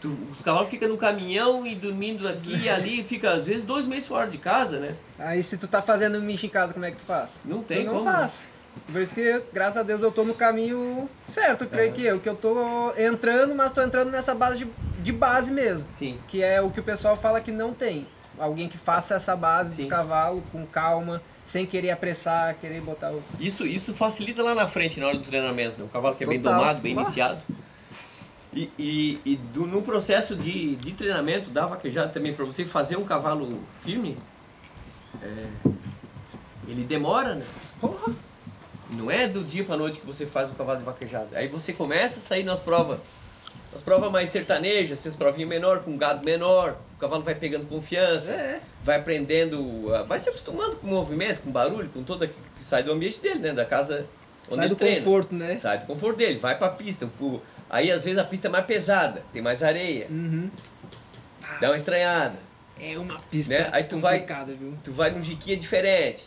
Tu- 0.00 0.16
os 0.32 0.40
cavalos 0.42 0.68
ficam 0.70 0.88
no 0.88 0.96
caminhão 0.96 1.66
e 1.66 1.74
dormindo 1.74 2.28
aqui 2.28 2.56
e 2.64 2.68
ali, 2.68 3.02
fica 3.08 3.32
às 3.32 3.44
vezes 3.46 3.62
dois 3.62 3.86
meses 3.86 4.06
fora 4.06 4.26
de 4.26 4.38
casa, 4.38 4.78
né? 4.78 4.94
Aí 5.18 5.42
se 5.42 5.56
tu 5.56 5.66
tá 5.68 5.80
fazendo 5.82 6.20
micho 6.20 6.46
em 6.46 6.48
casa, 6.48 6.72
como 6.72 6.84
é 6.84 6.90
que 6.90 6.96
tu 6.98 7.04
faz? 7.04 7.36
Não 7.44 7.62
tem 7.62 7.84
tu 7.84 7.86
não 7.86 7.98
como. 8.00 8.10
faz. 8.12 8.40
Por 8.92 9.00
isso 9.02 9.12
que, 9.12 9.42
graças 9.52 9.76
a 9.78 9.82
Deus, 9.82 10.02
eu 10.02 10.12
tô 10.12 10.22
no 10.22 10.34
caminho 10.34 11.08
certo, 11.22 11.66
creio 11.66 11.92
que 11.92 12.04
eu. 12.04 12.20
Que 12.20 12.28
eu 12.28 12.36
tô 12.36 12.92
entrando, 12.96 13.52
mas 13.54 13.72
tô 13.72 13.82
entrando 13.82 14.10
nessa 14.10 14.34
base 14.36 14.58
de, 14.58 14.68
de 15.02 15.12
base 15.12 15.50
mesmo. 15.50 15.84
Sim. 15.88 16.16
Que 16.28 16.42
é 16.44 16.60
o 16.60 16.70
que 16.70 16.78
o 16.78 16.82
pessoal 16.84 17.16
fala 17.16 17.40
que 17.40 17.50
não 17.50 17.74
tem. 17.74 18.06
Alguém 18.38 18.68
que 18.68 18.78
faça 18.78 19.14
essa 19.16 19.34
base 19.34 19.74
Sim. 19.74 19.82
de 19.82 19.88
cavalo 19.88 20.44
com 20.52 20.64
calma, 20.64 21.20
sem 21.44 21.66
querer 21.66 21.90
apressar, 21.90 22.54
querer 22.60 22.80
botar 22.80 23.10
o. 23.10 23.20
Isso, 23.40 23.66
isso 23.66 23.92
facilita 23.94 24.44
lá 24.44 24.54
na 24.54 24.68
frente, 24.68 25.00
na 25.00 25.08
hora 25.08 25.16
do 25.18 25.24
treinamento. 25.24 25.76
Né? 25.80 25.84
O 25.84 25.88
cavalo 25.88 26.14
que 26.14 26.22
é 26.22 26.26
bem 26.28 26.40
Total. 26.40 26.60
domado, 26.60 26.78
bem 26.80 26.96
Ah. 26.96 27.02
iniciado. 27.02 27.38
E, 28.58 28.70
e, 28.76 29.20
e 29.24 29.36
do- 29.36 29.66
no 29.68 29.82
processo 29.82 30.34
de, 30.34 30.74
de 30.74 30.92
treinamento 30.92 31.48
da 31.50 31.64
vaquejada 31.64 32.08
também, 32.08 32.32
para 32.34 32.44
você 32.44 32.64
fazer 32.64 32.96
um 32.96 33.04
cavalo 33.04 33.62
firme, 33.80 34.18
é, 35.22 35.46
ele 36.66 36.82
demora, 36.82 37.36
né? 37.36 37.44
Porra! 37.80 38.12
Não 38.90 39.08
é 39.08 39.28
do 39.28 39.44
dia 39.44 39.62
para 39.62 39.76
noite 39.76 40.00
que 40.00 40.06
você 40.06 40.26
faz 40.26 40.50
um 40.50 40.54
cavalo 40.54 40.78
de 40.80 40.84
vaquejada. 40.84 41.28
Aí 41.38 41.46
você 41.46 41.72
começa 41.72 42.18
a 42.18 42.22
sair 42.22 42.42
nas 42.42 42.58
provas, 42.58 42.98
nas 43.72 43.80
provas 43.80 44.10
mais 44.10 44.28
sertanejas, 44.30 44.98
essas 44.98 45.14
provinhas 45.14 45.48
menor, 45.48 45.80
com 45.84 45.96
gado 45.96 46.24
menor, 46.24 46.76
o 46.96 46.98
cavalo 46.98 47.22
vai 47.22 47.36
pegando 47.36 47.64
confiança 47.68 48.32
É. 48.32 48.60
vai 48.82 48.96
aprendendo, 48.98 49.84
vai 50.08 50.18
se 50.18 50.28
acostumando 50.30 50.76
com 50.78 50.86
o 50.88 50.90
movimento, 50.90 51.42
com 51.42 51.50
o 51.50 51.52
barulho, 51.52 51.88
com 51.90 52.02
toda 52.02 52.26
que 52.26 52.34
sai 52.60 52.82
do 52.82 52.90
ambiente 52.90 53.20
dele, 53.20 53.38
né, 53.38 53.52
da 53.52 53.64
casa 53.64 54.04
onde 54.48 54.56
Sai 54.56 54.64
ele 54.64 54.74
do 54.74 54.76
treina. 54.78 54.96
conforto, 55.04 55.34
né? 55.34 55.54
Sai 55.54 55.78
do 55.78 55.86
conforto 55.86 56.16
dele, 56.16 56.38
vai 56.40 56.58
pra 56.58 56.70
pista. 56.70 57.08
o- 57.20 57.40
Aí 57.70 57.90
às 57.90 58.04
vezes 58.04 58.18
a 58.18 58.24
pista 58.24 58.48
é 58.48 58.50
mais 58.50 58.64
pesada, 58.64 59.22
tem 59.32 59.42
mais 59.42 59.62
areia, 59.62 60.06
Uhum. 60.10 60.50
dá 61.60 61.68
uma 61.70 61.76
estranhada. 61.76 62.38
É 62.80 62.96
uma 62.98 63.18
pista 63.30 63.52
Né? 63.58 63.68
Aí 63.72 63.84
tu 63.84 63.98
vai- 63.98 64.20
complicada, 64.20 64.54
viu? 64.54 64.74
Tu 64.82 64.92
vai 64.92 65.10
num 65.10 65.22
jiquinha 65.22 65.56
diferente. 65.56 66.24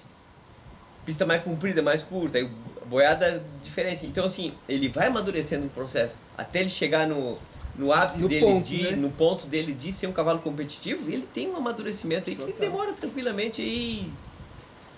Pista 1.06 1.26
mais 1.26 1.42
comprida, 1.44 1.82
mais 1.82 2.04
curta, 2.04 2.38
aí 2.38 2.48
boiada 2.86 3.42
diferente. 3.64 4.06
Então 4.06 4.26
assim, 4.26 4.54
ele 4.68 4.88
vai 4.90 5.08
amadurecendo 5.08 5.64
no 5.64 5.70
processo 5.70 6.20
até 6.38 6.60
ele 6.60 6.70
chegar 6.70 7.08
no 7.08 7.38
no 7.74 7.92
ápice 7.94 8.22
No 8.22 8.28
dele 8.28 8.42
ponto, 8.46 8.66
de 8.68 8.84
né? 8.84 8.92
no 8.98 9.10
ponto 9.10 9.48
dele 9.48 9.72
de 9.72 9.94
ser 9.94 10.06
um 10.06 10.12
cavalo 10.12 10.40
competitivo, 10.40 11.10
ele 11.10 11.26
tem 11.34 11.50
um 11.50 11.56
amadurecimento 11.56 12.30
aí 12.30 12.36
que 12.36 12.42
Total. 12.44 12.60
demora 12.60 12.92
tranquilamente 12.92 13.62
aí 13.62 14.12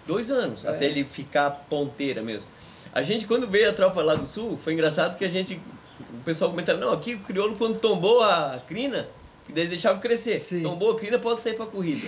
dois 0.08 0.32
anos 0.32 0.66
É. 0.66 0.70
até 0.70 0.86
ele 0.88 1.04
ficar 1.04 1.52
ponteira 1.70 2.24
mesmo. 2.24 2.48
A 2.92 3.04
gente 3.04 3.28
quando 3.28 3.48
veio 3.48 3.70
a 3.70 3.74
tropa 3.74 4.02
lá 4.02 4.16
do 4.16 4.26
sul, 4.26 4.58
foi 4.62 4.74
engraçado 4.74 5.16
que 5.18 5.24
a 5.24 5.30
gente 5.30 5.62
o 6.00 6.24
pessoal 6.24 6.50
comentava, 6.50 6.80
não, 6.80 6.92
aqui 6.94 7.14
o 7.16 7.20
crioulo 7.20 7.56
quando 7.58 7.80
tombou 7.80 8.22
a 8.22 8.62
crina, 8.68 9.08
que 9.46 9.54
daí 9.54 9.64
eles 9.64 9.72
deixavam 9.72 10.00
crescer. 10.02 10.40
Sim. 10.40 10.64
Tombou 10.64 10.92
a 10.92 10.96
crina, 10.98 11.20
pode 11.20 11.42
sair 11.42 11.54
pra 11.56 11.66
corrida. 11.66 12.06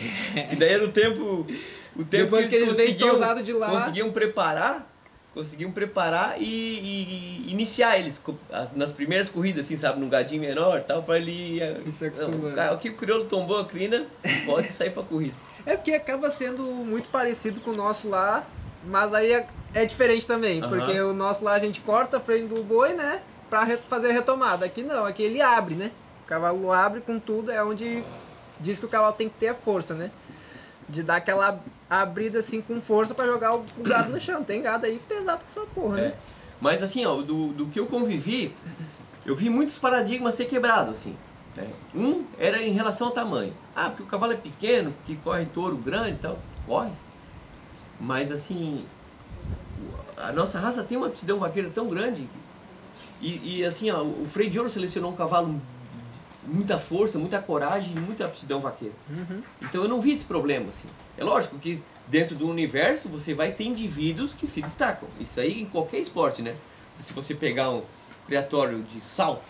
que 0.50 0.56
daí 0.58 0.70
era 0.74 0.84
o 0.84 0.90
tempo 0.90 1.46
o 1.98 2.04
tempo 2.04 2.24
Depois 2.26 2.44
que 2.46 2.50
que 2.50 2.56
eles 2.56 2.68
eles 2.68 2.78
vêm 2.78 2.88
conseguiam, 2.98 3.44
de 3.44 3.54
lá. 3.54 3.70
conseguiam 3.70 4.12
preparar, 4.12 4.92
conseguiam 5.34 5.72
preparar 5.72 6.36
e, 6.42 6.44
e- 6.44 7.44
e 7.48 7.52
iniciar 7.52 7.98
eles 7.98 8.22
nas 8.76 8.92
primeiras 8.92 9.30
corridas, 9.30 9.66
assim, 9.66 9.78
sabe, 9.78 10.00
num 10.00 10.10
gadinho 10.10 10.42
menor, 10.42 10.80
e 10.80 10.84
tal, 10.84 11.04
para 11.04 11.18
ele 11.18 11.62
eh, 11.62 11.78
E 11.86 11.90
não, 12.02 12.08
acostumando. 12.08 12.56
cara, 12.56 12.74
aqui 12.74 12.90
o 12.90 12.94
crioulo 12.96 13.26
tombou 13.26 13.60
a 13.60 13.66
crina, 13.66 14.06
pode 14.46 14.70
sair 14.72 14.90
pra 14.92 15.04
corrida. 15.04 15.36
É 15.68 15.76
porque 15.76 15.94
acaba 15.94 16.30
sendo 16.30 16.62
muito 16.62 17.10
parecido 17.10 17.60
com 17.60 17.72
o 17.72 17.76
nosso 17.76 18.08
lá, 18.08 18.46
mas 18.84 19.12
aí 19.16 19.32
é, 19.34 19.48
é 19.74 19.84
diferente 19.84 20.24
também, 20.28 20.62
Aham. 20.62 20.70
porque 20.70 21.02
o 21.02 21.12
nosso 21.12 21.44
lá 21.44 21.54
a 21.54 21.60
gente 21.60 21.80
corta 21.82 22.18
a 22.18 22.20
frente 22.20 22.46
do 22.54 22.62
boi, 22.64 22.94
né, 22.94 23.20
pra 23.50 23.64
re- 23.64 23.78
fazer 23.90 24.10
a 24.10 24.14
retomada. 24.14 24.66
Aqui 24.66 24.82
não, 24.84 25.06
aqui 25.06 25.24
ele 25.24 25.42
abre, 25.42 25.76
né? 25.76 25.92
O 26.24 26.28
cavalo 26.28 26.72
abre 26.72 27.02
com 27.02 27.20
tudo, 27.20 27.52
é 27.52 27.64
onde 27.64 28.04
diz 28.60 28.80
que 28.80 28.86
o 28.86 28.90
cavalo 28.90 29.14
tem 29.14 29.30
que 29.30 29.36
ter 29.36 29.50
a 29.50 29.56
força, 29.56 29.94
né? 29.94 30.12
De 30.88 31.04
dar 31.04 31.18
aquela 31.18 31.60
abrida 31.90 32.40
assim 32.40 32.62
com 32.62 32.82
força 32.82 33.14
pra 33.14 33.26
jogar 33.26 33.56
o, 33.56 33.66
gado 33.80 34.12
no 34.12 34.20
chão. 34.20 34.44
Tem 34.44 34.62
gado 34.62 34.86
aí 34.86 35.00
pesado 35.08 35.44
que 35.46 35.52
só 35.52 35.66
porra, 35.74 36.00
É. 36.00 36.02
né? 36.10 36.14
Mas 36.62 36.82
assim, 36.82 37.06
ó, 37.06 37.18
do, 37.22 37.48
do 37.50 37.66
que 37.68 37.80
eu 37.80 37.86
convivi, 37.86 38.56
eu 39.26 39.36
vi 39.36 39.50
muitos 39.50 39.78
paradigmas 39.78 40.36
ser 40.36 40.46
quebrados, 40.46 40.98
assim. 40.98 41.16
né? 41.56 41.68
Um 41.94 42.24
era 42.40 42.62
em 42.62 42.72
relação 42.72 43.08
ao 43.08 43.14
tamanho. 43.14 43.54
Ah, 43.76 43.90
porque 43.90 44.04
o 44.04 44.06
cavalo 44.06 44.32
é 44.34 44.38
pequeno, 44.38 44.92
porque 44.94 45.16
corre 45.24 45.46
touro 45.46 45.76
grande 45.78 46.12
e 46.14 46.16
tal. 46.18 46.40
Corre. 46.66 46.92
Mas 48.00 48.32
assim, 48.32 48.86
a 50.18 50.32
nossa 50.32 50.60
raça 50.60 50.84
tem 50.84 50.98
uma 50.98 51.08
aptidão 51.08 51.40
vaqueira 51.40 51.70
tão 51.70 51.88
grande. 51.88 52.28
E, 53.22 53.60
e, 53.60 53.66
assim, 53.66 53.90
ó, 53.90 54.04
o 54.04 54.28
freio 54.28 54.50
de 54.50 54.58
ouro 54.58 54.70
selecionou 54.70 55.12
um 55.12 55.16
cavalo 55.16 55.54
de 55.54 55.62
muita 56.48 56.78
força, 56.78 57.18
muita 57.18 57.42
coragem 57.42 57.96
e 57.96 58.00
muita 58.00 58.26
aptidão 58.26 58.60
vaqueira. 58.60 58.94
Uhum. 59.10 59.42
Então 59.62 59.84
eu 59.84 59.90
não 59.90 60.00
vi 60.00 60.12
esse 60.12 60.26
problema, 60.26 60.70
assim. 60.70 60.88
É 61.18 61.24
lógico 61.24 61.58
que 61.58 61.82
dentro 62.08 62.36
do 62.36 62.48
universo 62.48 63.10
você 63.10 63.34
vai 63.34 63.52
ter 63.52 63.66
indivíduos 63.66 64.34
que 64.34 64.46
se 64.46 64.62
destacam. 64.62 65.08
Isso 65.20 65.40
aí 65.40 65.62
em 65.62 65.66
qualquer 65.66 66.00
esporte, 66.00 66.42
né? 66.42 66.56
Se 67.00 67.14
você 67.14 67.34
pegar 67.34 67.72
um 67.72 67.82
criatório 68.28 68.82
de 68.84 69.02
salto, 69.02 69.44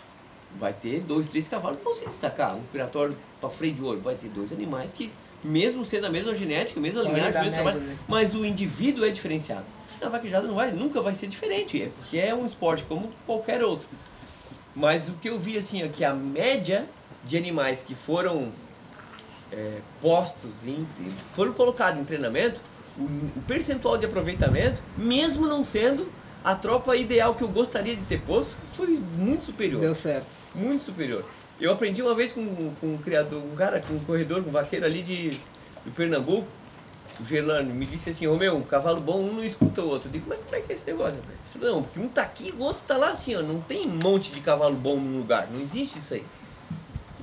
vai 0.60 0.74
ter 0.74 1.02
dois, 1.02 1.28
três 1.28 1.48
cavalos 1.48 1.80
que 1.80 1.84
vão 1.84 1.96
se 1.96 2.06
destacar. 2.06 2.56
Um 2.56 2.64
criatório 2.72 3.16
para 3.40 3.50
freio 3.50 3.74
de 3.74 3.82
ouro 3.82 4.00
vai 4.02 4.16
ter 4.16 4.30
dois 4.30 4.52
animais 4.52 4.94
que, 4.94 5.12
mesmo 5.44 5.86
sendo 5.86 6.08
a 6.08 6.10
mesma 6.10 6.34
genética, 6.34 6.80
mesma 6.80 7.04
linhagem, 7.04 7.42
mesmo 7.42 7.54
trabalho, 7.56 7.82
né? 7.82 7.98
mas 8.08 8.34
o 8.34 8.46
indivíduo 8.46 9.06
é 9.06 9.10
diferenciado. 9.10 9.66
Na 10.02 10.10
vaquejada 10.10 10.48
não 10.48 10.56
vai, 10.56 10.72
nunca 10.72 11.02
vai 11.02 11.14
ser 11.14 11.28
diferente, 11.28 11.82
é 11.82 11.90
porque 11.90 12.18
é 12.18 12.34
um 12.34 12.46
esporte 12.46 12.84
como 12.84 13.12
qualquer 13.26 13.64
outro. 13.64 13.88
Mas 14.76 15.08
o 15.08 15.14
que 15.14 15.30
eu 15.30 15.40
vi 15.40 15.58
assim 15.58 15.82
é 15.82 15.88
que 15.88 16.04
a 16.04 16.14
média 16.14 16.86
de 17.24 17.38
animais 17.38 17.82
que 17.82 17.96
foram 17.96 18.52
é, 19.52 19.80
postos, 20.02 20.66
em, 20.66 20.86
foram 21.34 21.54
colocados 21.54 22.00
em 22.00 22.04
treinamento, 22.04 22.60
o, 22.98 23.04
o 23.04 23.44
percentual 23.48 23.98
de 23.98 24.06
aproveitamento, 24.06 24.82
mesmo 24.98 25.48
não 25.48 25.64
sendo 25.64 26.12
a 26.44 26.54
tropa 26.54 26.96
ideal 26.96 27.34
que 27.34 27.42
eu 27.42 27.48
gostaria 27.48 27.96
de 27.96 28.04
ter 28.04 28.22
posto, 28.22 28.56
foi 28.70 28.88
muito 29.18 29.46
superior. 29.46 29.82
Deu 29.82 29.96
certo. 29.96 30.28
Muito 30.54 30.84
superior. 30.84 31.26
Eu 31.60 31.72
aprendi 31.72 32.02
uma 32.02 32.14
vez 32.14 32.32
com, 32.32 32.72
com 32.80 32.94
um 32.94 32.98
criador, 32.98 33.42
um 33.44 33.56
cara, 33.56 33.80
com 33.80 33.96
um 33.96 34.00
corredor, 34.00 34.44
um 34.46 34.52
vaqueiro 34.52 34.86
ali 34.86 35.02
de, 35.02 35.40
do 35.84 35.92
Pernambuco, 35.92 36.48
o 37.20 37.26
Gerlano, 37.26 37.74
me 37.74 37.86
disse 37.86 38.10
assim, 38.10 38.28
ô 38.28 38.36
meu, 38.36 38.56
um 38.58 38.62
cavalo 38.64 39.00
bom, 39.00 39.20
um 39.22 39.34
não 39.34 39.44
escuta 39.44 39.82
o 39.82 39.88
outro. 39.90 40.08
Eu 40.10 40.14
digo, 40.14 40.26
mas 40.28 40.40
como 40.44 40.56
é 40.56 40.62
que 40.62 40.72
é 40.72 40.76
esse 40.76 40.86
negócio? 40.86 41.20
Falou, 41.54 41.76
não, 41.76 41.84
porque 41.84 42.00
um 42.00 42.08
tá 42.08 42.22
aqui 42.22 42.54
o 42.58 42.62
outro 42.62 42.82
tá 42.86 42.98
lá 42.98 43.10
assim, 43.12 43.36
ó. 43.36 43.42
Não 43.42 43.62
tem 43.62 43.86
um 43.88 43.96
monte 43.96 44.32
de 44.32 44.42
cavalo 44.42 44.76
bom 44.76 44.98
num 44.98 45.20
lugar. 45.20 45.48
Não 45.52 45.60
existe 45.62 46.00
isso 46.00 46.14
aí. 46.16 46.24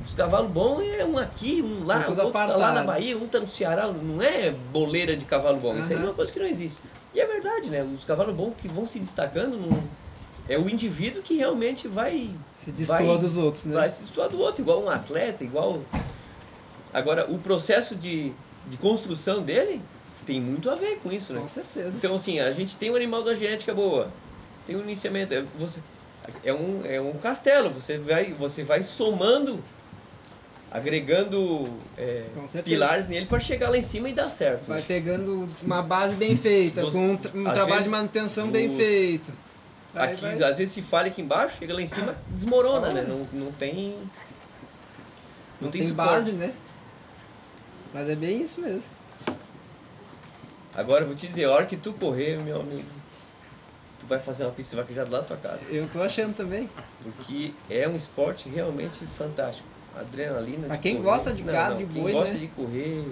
Os 0.05 0.15
cavalos 0.15 0.51
bons 0.51 0.83
é 0.83 1.05
um 1.05 1.17
aqui, 1.17 1.63
um 1.63 1.85
lá, 1.87 2.01
Tá 2.01 2.11
o 2.11 2.17
outro 2.17 2.33
tá 2.33 2.57
lá 2.57 2.73
na 2.73 2.83
Bahia, 2.83 3.17
um 3.17 3.29
tá 3.29 3.39
no 3.39 3.47
Ceará. 3.47 3.87
Não 3.87 4.21
é 4.21 4.51
boleira 4.51 5.15
de 5.17 5.25
cavalo 5.25 5.59
bom. 5.61 5.79
Isso 5.79 5.93
aí 5.93 5.99
é 5.99 6.03
uma 6.03 6.13
coisa 6.15 6.33
que 6.33 6.39
não 6.41 6.47
existe. 6.47 6.79
E 7.15 7.21
é 7.21 7.27
verdade, 7.27 7.71
né? 7.71 7.83
Os 7.85 8.05
cavalos 8.05 8.35
bons 8.35 8.55
que 8.59 8.67
vão 8.69 8.85
se 8.87 8.99
destacando 8.99 9.57
não- 9.57 9.83
é 10.49 10.59
o 10.59 10.69
indivíduo 10.69 11.23
que 11.23 11.37
realmente 11.37 11.87
vai 11.87 12.31
Se 12.65 12.73
destoa 12.73 12.99
Vai- 12.99 13.19
dos 13.19 13.37
outros, 13.37 13.65
né? 13.67 13.75
vai 13.77 13.91
se 13.93 14.03
estudar 14.05 14.27
do 14.29 14.41
outro, 14.41 14.61
igual 14.63 14.83
um 14.83 14.89
atleta, 14.91 15.45
igual. 15.45 15.81
Agora, 16.93 17.31
o 17.31 17.39
processo 17.39 17.95
de, 17.95 18.33
de 18.69 18.77
construção 18.77 19.43
dele 19.43 19.81
tem 20.27 20.41
muito 20.41 20.71
a 20.71 20.75
ver 20.75 20.99
com 21.03 21.11
isso, 21.11 21.33
né? 21.33 21.41
Com 21.41 21.49
certeza. 21.49 21.97
Então, 21.97 22.15
assim, 22.15 22.39
a 22.41 22.51
gente 22.53 22.77
tem 22.77 22.91
um 22.91 22.97
animal 22.97 23.23
da 23.23 23.35
genética 23.35 23.75
boa, 23.75 24.09
tem 24.67 24.77
um 24.77 24.81
iniciamento, 24.83 25.35
é, 25.35 25.43
você, 25.59 25.81
é, 26.45 26.53
um, 26.55 26.81
é 26.85 27.01
um 27.01 27.15
castelo, 27.15 27.71
você 27.71 27.99
vai, 27.99 28.33
você 28.33 28.63
vai 28.63 28.83
somando, 28.85 29.63
agregando 30.71 31.69
é, 31.99 32.25
pilares 32.65 33.07
nele 33.07 33.27
para 33.27 33.39
chegar 33.41 33.69
lá 33.69 33.77
em 33.77 33.83
cima 33.83 34.09
e 34.09 34.13
dar 34.13 34.31
certo. 34.31 34.67
Vai 34.67 34.79
né? 34.79 34.85
pegando 34.87 35.49
uma 35.63 35.83
base 35.83 36.15
bem 36.17 36.35
feita, 36.37 36.81
Você- 36.83 36.93
com 36.93 37.11
um, 37.13 37.17
tra- 37.17 37.31
um 37.35 37.43
trabalho 37.45 37.67
vezes, 37.69 37.85
de 37.85 37.91
manutenção 37.91 38.49
bem 38.51 38.71
os- 38.71 38.77
feito. 38.77 39.33
Aí 39.95 40.13
Aqui, 40.15 40.23
vai- 40.23 40.43
às 40.43 40.57
vezes, 40.57 40.73
se 40.73 40.81
falha 40.81 41.09
aqui 41.09 41.21
embaixo, 41.21 41.57
chega 41.59 41.75
lá 41.75 41.83
em 41.83 41.87
cima, 41.87 42.17
desmorona, 42.31 42.91
né? 42.93 43.05
Não, 43.07 43.27
não 43.33 43.53
tem. 43.53 43.95
Não, 45.61 45.71
tem, 45.71 45.81
tem 45.83 45.89
suporte. 45.91 46.11
base, 46.11 46.33
né? 46.33 46.53
Mas 47.93 48.09
é 48.09 48.15
bem 48.15 48.43
isso 48.43 48.61
mesmo. 48.61 48.91
Agora 50.75 51.03
eu 51.03 51.09
vou 51.09 51.17
te 51.17 51.27
dizer, 51.27 51.45
a 51.45 51.51
hora 51.53 51.67
que 51.67 51.77
tu 51.77 51.93
correr, 51.93 52.39
meu 52.39 52.61
amigo, 52.61 52.89
tu 54.01 54.07
vai 54.07 54.19
fazer 54.19 54.45
uma 54.45 54.53
pista 54.53 54.75
de 54.75 54.81
vaquejada 54.83 55.11
lá 55.11 55.19
na 55.19 55.25
tua 55.25 55.37
casa. 55.37 55.65
Eu 55.71 55.87
tô 55.89 56.03
achando 56.03 56.35
também. 56.35 56.69
Porque 57.03 57.53
é 57.69 57.87
um 57.87 57.95
esporte 57.97 58.49
realmente 58.49 59.05
fantástico. 59.19 59.69
Adrenalina. 59.95 60.69
Pra 60.69 60.77
de 60.77 60.83
quem 60.83 60.97
correr. 60.97 61.05
gosta 61.05 61.33
de 61.35 61.43
gado, 61.43 61.77
de 61.77 61.85
quem 61.85 62.03
boi, 62.03 62.13
gosta 62.13 62.33
né? 62.35 62.41
de 62.41 62.47
correr. 62.49 63.07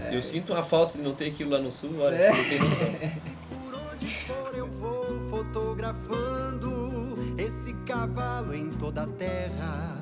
É. 0.00 0.14
Eu 0.14 0.22
sinto 0.22 0.52
uma 0.52 0.62
falta 0.62 0.96
de 0.98 1.02
não 1.02 1.12
ter 1.14 1.28
aquilo 1.30 1.50
lá 1.50 1.58
no 1.58 1.72
sul, 1.72 1.98
olha, 1.98 2.14
É. 2.14 2.30
não 2.30 2.44
tem 2.44 2.58
noção. 2.60 2.94
Por 3.64 3.74
onde 3.74 4.06
for 4.14 4.54
eu 4.54 4.66
vou 4.68 5.28
fotografando 5.30 7.16
esse 7.38 7.72
cavalo 7.86 8.54
em 8.54 8.68
toda 8.70 9.02
a 9.04 9.06
terra. 9.06 9.98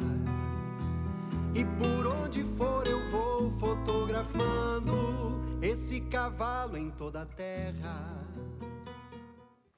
E 1.57 1.65
por 1.65 2.07
onde 2.07 2.45
for 2.59 2.87
eu 2.87 3.01
vou 3.11 3.51
fotografando 3.59 5.41
esse 5.63 6.03
cavalo 6.03 6.77
em 6.77 6.91
toda 6.91 7.23
a 7.23 7.25
terra. 7.27 8.15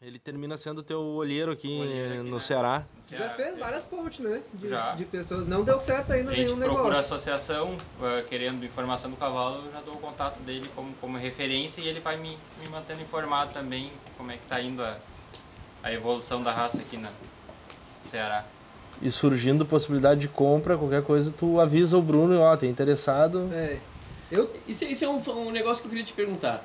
Ele 0.02 0.18
termina 0.18 0.56
sendo 0.56 0.82
teu 0.82 1.00
olheiro 1.00 1.52
aqui, 1.52 1.78
Olheiro 1.80 2.14
aqui, 2.14 2.22
no 2.28 2.34
né? 2.36 2.40
Ceará. 2.40 2.84
Já 3.08 3.30
fez 3.30 3.56
várias 3.58 3.84
pontes, 3.84 4.18
né? 4.20 4.42
De, 4.54 4.68
Já. 4.68 4.94
de 4.96 5.04
pessoas. 5.04 5.46
Não 5.46 5.62
deu 5.62 5.78
certo 5.78 6.12
ainda 6.12 6.32
A 6.32 6.34
gente 6.34 6.46
nenhum 6.46 6.58
procura 6.58 6.80
a 6.82 6.88
negócio. 6.88 7.14
associação 7.14 7.76
eh, 8.02 8.24
querendo 8.28 8.64
informação 8.64 9.08
do 9.10 9.16
cavalo, 9.16 9.64
eu 9.64 9.70
já 9.72 9.80
dou 9.80 9.94
o 9.94 9.98
contato 9.98 10.40
dele 10.40 10.68
como, 10.74 10.92
como 10.94 11.16
referência 11.16 11.80
e 11.80 11.86
ele 11.88 12.00
vai 12.00 12.16
me, 12.16 12.36
me 12.60 12.68
mantendo 12.70 13.02
informado 13.02 13.52
também 13.52 13.92
como 14.16 14.32
é 14.32 14.36
que 14.36 14.42
está 14.42 14.60
indo 14.60 14.82
a, 14.82 14.96
a 15.84 15.92
evolução 15.92 16.42
da 16.42 16.52
raça 16.52 16.80
aqui 16.80 16.96
no 16.96 17.08
Ceará. 18.04 18.44
E 19.00 19.10
surgindo 19.10 19.64
possibilidade 19.64 20.20
de 20.20 20.28
compra, 20.28 20.76
qualquer 20.76 21.02
coisa, 21.02 21.32
tu 21.36 21.60
avisa 21.60 21.96
o 21.96 22.02
Bruno, 22.02 22.40
ó, 22.40 22.56
tem 22.56 22.68
interessado. 22.68 23.48
É. 23.52 23.78
Eu, 24.30 24.50
Isso, 24.66 24.84
isso 24.84 25.04
é 25.04 25.08
um, 25.08 25.20
um 25.46 25.50
negócio 25.50 25.80
que 25.80 25.86
eu 25.86 25.90
queria 25.90 26.04
te 26.04 26.12
perguntar. 26.12 26.64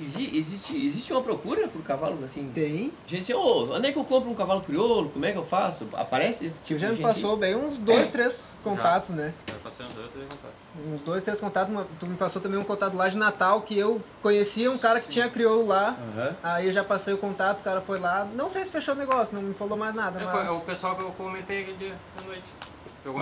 Exi- 0.00 0.30
existe, 0.36 0.76
existe 0.86 1.12
uma 1.12 1.22
procura 1.22 1.66
por 1.68 1.82
cavalo 1.82 2.18
assim? 2.24 2.50
tem. 2.54 2.92
Gente, 3.06 3.32
ô, 3.32 3.72
onde 3.74 3.88
é 3.88 3.92
que 3.92 3.98
eu 3.98 4.04
compro 4.04 4.30
um 4.30 4.34
cavalo 4.34 4.60
crioulo? 4.60 5.08
Como 5.10 5.24
é 5.24 5.32
que 5.32 5.38
eu 5.38 5.44
faço? 5.44 5.88
Aparece 5.94 6.46
esse 6.46 6.64
tipo 6.66 6.78
já 6.80 6.88
de 6.88 6.92
me 6.94 6.98
gente? 7.02 7.06
passou 7.14 7.36
bem 7.36 7.54
uns 7.56 7.78
dois, 7.78 8.08
três 8.08 8.56
contatos, 8.64 9.10
né? 9.10 9.32
Já 9.48 9.54
passei 9.62 9.86
uns 9.86 9.92
dois, 9.94 10.10
três 10.10 10.26
contatos. 10.28 10.56
Uns 10.94 11.00
dois, 11.00 11.24
três 11.24 11.40
contatos. 11.40 11.74
Tu 11.98 12.06
me 12.06 12.16
passou 12.16 12.40
também 12.42 12.58
um 12.58 12.64
contato 12.64 12.96
lá 12.96 13.08
de 13.08 13.16
Natal 13.16 13.62
que 13.62 13.78
eu 13.78 14.00
conhecia 14.22 14.70
um 14.70 14.76
cara 14.78 15.00
que 15.00 15.08
tinha 15.08 15.28
crioulo 15.28 15.66
lá. 15.66 15.96
Aham. 16.16 16.36
Aí 16.42 16.66
eu 16.66 16.72
já 16.72 16.84
passei 16.84 17.14
o 17.14 17.18
contato, 17.18 17.60
o 17.60 17.62
cara 17.62 17.80
foi 17.80 17.98
lá. 17.98 18.26
Não 18.34 18.48
sei 18.50 18.64
se 18.64 18.70
fechou 18.72 18.94
o 18.94 18.98
negócio, 18.98 19.34
não 19.34 19.42
me 19.42 19.54
falou 19.54 19.76
mais 19.76 19.94
nada, 19.94 20.20
É, 20.20 20.24
mas. 20.24 20.32
foi 20.46 20.56
o 20.56 20.60
pessoal 20.60 20.94
que 20.96 21.02
eu 21.02 21.10
comentei 21.12 21.62
aquele 21.62 21.76
dia 21.78 21.94
à 22.22 22.26
noite. 22.26 22.44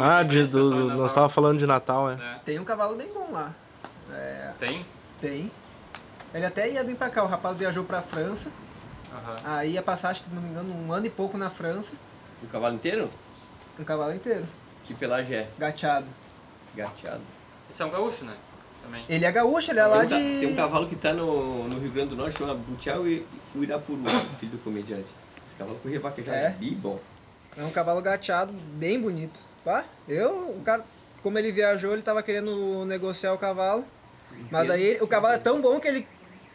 Ah, 0.01 0.23
de, 0.23 0.45
do, 0.47 0.65
nós 0.71 0.89
Natal. 0.97 1.09
tava 1.15 1.29
falando 1.29 1.59
de 1.59 1.67
Natal, 1.67 2.11
é. 2.11 2.15
É. 2.15 2.39
Tem 2.45 2.59
um 2.59 2.65
cavalo 2.65 2.97
bem 2.97 3.09
bom 3.13 3.29
lá. 3.31 3.53
Tem? 4.59 4.85
Tem. 5.21 5.51
Ele 6.35 6.45
até 6.45 6.69
ia 6.69 6.83
vir 6.83 6.97
pra 6.97 7.09
cá, 7.09 7.23
o 7.23 7.27
rapaz 7.29 7.57
viajou 7.57 7.85
pra 7.85 8.03
França. 8.03 8.51
Aham. 9.13 9.37
Aí 9.45 9.73
ia 9.75 9.83
passar, 9.83 10.11
acho 10.11 10.25
que 10.25 10.35
não 10.35 10.43
me 10.43 10.51
engano, 10.51 10.75
um 10.75 10.93
ano 10.93 11.07
e 11.07 11.11
pouco 11.11 11.39
na 11.39 11.49
França. 11.49 11.95
O 12.43 12.47
cavalo 12.49 12.75
inteiro? 12.75 13.09
Um 13.79 13.85
cavalo 13.85 14.13
inteiro, 14.13 14.45
Que 14.85 14.93
pelagem 14.95 15.37
é? 15.39 15.49
gateado. 15.59 16.07
Gateado. 16.75 17.23
Esse 17.71 17.83
é 17.83 17.85
um 17.87 17.91
gaúcho, 17.91 18.25
né? 18.25 18.35
Também. 18.83 19.05
Ele 19.09 19.25
é 19.25 19.33
gaúcho, 19.33 19.71
ele 19.71 19.79
é 19.81 19.87
lá 19.87 19.99
um, 20.01 20.07
de. 20.07 20.15
tem 20.15 20.53
um 20.53 20.57
cavalo 20.57 20.89
que 20.89 20.97
tá 20.97 21.13
no, 21.13 21.69
no 21.69 21.79
Rio 21.79 21.91
Grande 21.93 22.11
do 22.11 22.17
Norte, 22.17 22.37
chama 22.37 22.55
Butial 22.55 23.07
e 23.07 23.25
o 23.55 23.63
Irapuru, 23.63 24.03
filho 24.39 24.53
do 24.53 24.59
comediante. 24.59 25.07
Esse 25.47 25.55
cavalo 25.55 25.79
corria 25.79 26.01
vaquejado 26.01 26.37
É? 26.37 26.51
bem 26.51 26.73
bom. 26.75 26.99
É 27.57 27.63
um 27.63 27.71
cavalo 27.71 28.03
gateado, 28.03 28.53
bem 28.53 29.01
bonito. 29.01 29.39
Pá, 29.65 29.85
eu, 30.09 30.51
o 30.51 30.63
cara, 30.65 30.85
como 31.23 31.39
ele 31.39 31.51
viajou, 31.53 31.93
ele 31.93 32.03
tava 32.03 32.23
querendo 32.23 32.85
negociar 32.85 33.33
o 33.33 33.39
cavalo. 33.39 33.85
Mas 34.51 34.69
aí 34.69 34.99
o 35.01 35.07
cavalo 35.07 35.35
é 35.35 35.39
tão 35.39 35.61
bom 35.63 35.79
que 35.79 35.87
ele 35.87 36.07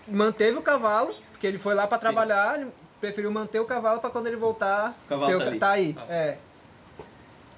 manteve 0.10 0.58
o 0.58 0.62
cavalo, 0.62 1.15
porque 1.32 1.45
ele 1.48 1.58
foi 1.58 1.74
lá 1.74 1.88
pra 1.88 1.98
trabalhar, 1.98 2.60
ele 2.60 2.69
preferiu 3.00 3.32
manter 3.32 3.60
o 3.60 3.65
cavalo 3.65 4.00
pra 4.02 4.10
quando 4.10 4.28
ele 4.28 4.36
voltar. 4.36 4.93
O 5.06 5.10
cavalo 5.10 5.32
ter 5.32 5.38
tá 5.39 5.43
ca- 5.45 5.48
ali. 5.50 5.60
tá 5.60 5.69
aí. 5.69 5.95
É. 6.10 6.38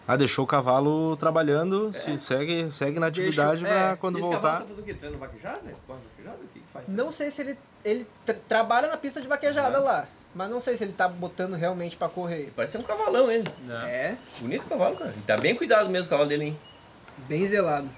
Ah, 0.07 0.17
deixou 0.17 0.43
o 0.43 0.47
cavalo 0.47 1.15
trabalhando, 1.15 1.93
se 1.93 2.17
segue, 2.19 2.71
segue 2.71 2.99
na 2.99 3.07
atividade 3.07 3.61
Deixou- 3.63 3.67
pra 3.79 3.91
é, 3.91 3.95
quando 3.95 4.17
Esse 4.17 4.27
voltar. 4.27 4.41
cavalo 4.41 4.59
tá 4.61 4.67
fazendo 4.67 4.79
o 4.81 4.83
quê? 4.83 4.93
Treino 4.93 5.17
vaquejada? 5.17 5.75
Corre 5.87 5.99
vaquejada? 6.17 6.37
O 6.43 6.47
que 6.53 6.59
que 6.59 6.67
faz? 6.73 6.87
Não 6.89 7.11
sei 7.11 7.31
se 7.31 7.41
ele, 7.41 7.57
ele 7.85 8.07
tra- 8.25 8.35
trabalha 8.47 8.87
na 8.89 8.97
pista 8.97 9.21
de 9.21 9.27
vaquejada 9.27 9.79
Uhum. 9.79 9.85
lá. 9.85 10.05
Mas 10.33 10.49
não 10.49 10.59
sei 10.61 10.75
se 10.77 10.83
ele 10.85 10.93
tá 10.93 11.07
botando 11.07 11.53
realmente 11.55 11.95
pra 11.97 12.07
correr. 12.09 12.51
Parece 12.55 12.77
um 12.77 12.81
cavalão 12.81 13.29
ele. 13.31 13.47
É. 13.69 13.73
É, 13.89 14.17
Bonito 14.39 14.65
cavalo, 14.65 14.95
cara. 14.95 15.13
E 15.17 15.21
tá 15.21 15.37
bem 15.37 15.55
cuidado 15.55 15.89
mesmo 15.89 16.07
o 16.07 16.09
cavalo 16.09 16.27
dele, 16.27 16.45
hein? 16.45 16.59
bem 17.27 17.45
zelado. 17.47 17.89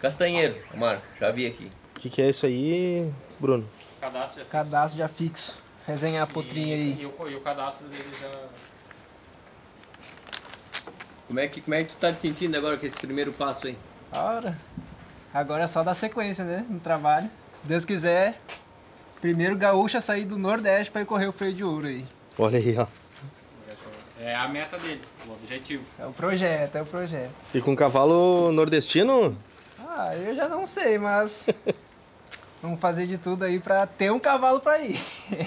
Castanheiro, 0.00 0.54
Marco, 0.74 1.02
já 1.18 1.30
vi 1.30 1.46
aqui. 1.46 1.70
O 1.96 2.00
que, 2.00 2.10
que 2.10 2.22
é 2.22 2.28
isso 2.30 2.46
aí, 2.46 3.10
Bruno? 3.38 3.68
Cadastro 4.00 4.44
já 4.44 4.50
Cadastro 4.50 4.96
de 4.96 5.02
afixo. 5.02 5.54
Resenhar 5.86 6.24
a 6.24 6.26
potrinha 6.26 6.74
aí. 6.74 7.00
E 7.00 7.06
o, 7.06 7.28
e 7.30 7.36
o 7.36 7.40
cadastro 7.40 7.86
dele 7.86 8.10
já. 8.12 8.28
Como 11.26 11.40
é, 11.40 11.48
que, 11.48 11.60
como 11.60 11.74
é 11.74 11.84
que 11.84 11.90
tu 11.90 11.96
tá 11.96 12.12
te 12.12 12.20
sentindo 12.20 12.56
agora 12.56 12.76
com 12.76 12.86
esse 12.86 12.96
primeiro 12.96 13.32
passo 13.32 13.66
aí? 13.66 13.76
Ora, 14.12 14.56
agora 15.34 15.64
é 15.64 15.66
só 15.66 15.82
dar 15.82 15.94
sequência, 15.94 16.44
né? 16.44 16.64
No 16.68 16.78
trabalho. 16.80 17.28
Se 17.60 17.66
Deus 17.66 17.84
quiser, 17.84 18.36
primeiro 19.20 19.56
gaúcho 19.56 19.96
a 19.96 20.00
sair 20.00 20.24
do 20.24 20.38
Nordeste 20.38 20.90
pra 20.90 21.02
ir 21.02 21.04
correr 21.04 21.26
o 21.26 21.32
freio 21.32 21.54
de 21.54 21.64
ouro 21.64 21.86
aí. 21.86 22.06
Olha 22.38 22.58
aí, 22.58 22.76
ó. 22.78 22.86
É 24.18 24.34
a 24.34 24.48
meta 24.48 24.78
dele, 24.78 25.00
o 25.26 25.32
objetivo. 25.32 25.84
É 25.98 26.06
o 26.06 26.12
projeto, 26.12 26.76
é 26.76 26.82
o 26.82 26.86
projeto. 26.86 27.30
E 27.54 27.60
com 27.60 27.76
cavalo 27.76 28.50
nordestino? 28.50 29.36
Ah, 29.78 30.16
eu 30.16 30.34
já 30.34 30.48
não 30.48 30.64
sei, 30.66 30.98
mas 30.98 31.48
vamos 32.66 32.80
fazer 32.80 33.06
de 33.06 33.16
tudo 33.16 33.44
aí 33.44 33.60
pra 33.60 33.86
ter 33.86 34.10
um 34.10 34.18
cavalo 34.18 34.58
pra 34.58 34.80
ir. 34.80 35.00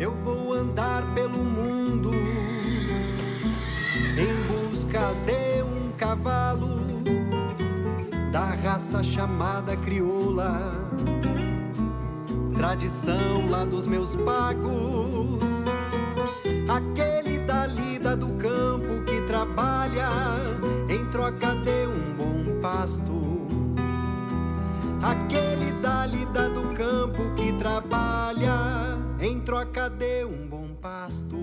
Eu 0.00 0.16
vou 0.16 0.54
andar 0.54 1.02
pelo 1.14 1.38
mundo 1.38 2.14
em 4.16 4.34
busca 4.48 5.12
de 5.26 5.62
um 5.62 5.92
cavalo 5.98 6.80
da 8.32 8.54
raça 8.54 9.04
chamada 9.04 9.76
crioula. 9.76 10.72
Tradição 12.56 13.50
lá 13.50 13.66
dos 13.66 13.86
meus 13.86 14.16
pagos, 14.16 15.66
aquele 16.68 17.40
da 17.40 17.66
lida 17.66 18.16
do 18.16 18.28
campo 18.38 19.04
que 19.04 19.20
trabalha 19.26 20.08
em 20.88 21.04
troca 21.10 21.54
de 21.54 21.86
um 21.86 22.14
bom 22.16 22.60
pasto. 22.62 23.35
Aquele 25.02 25.72
da 25.80 26.06
lida 26.06 26.48
do 26.48 26.74
campo 26.74 27.34
que 27.34 27.52
trabalha 27.58 28.96
em 29.20 29.40
troca 29.40 29.90
de 29.90 30.24
um 30.24 30.48
bom 30.48 30.74
pasto. 30.74 31.36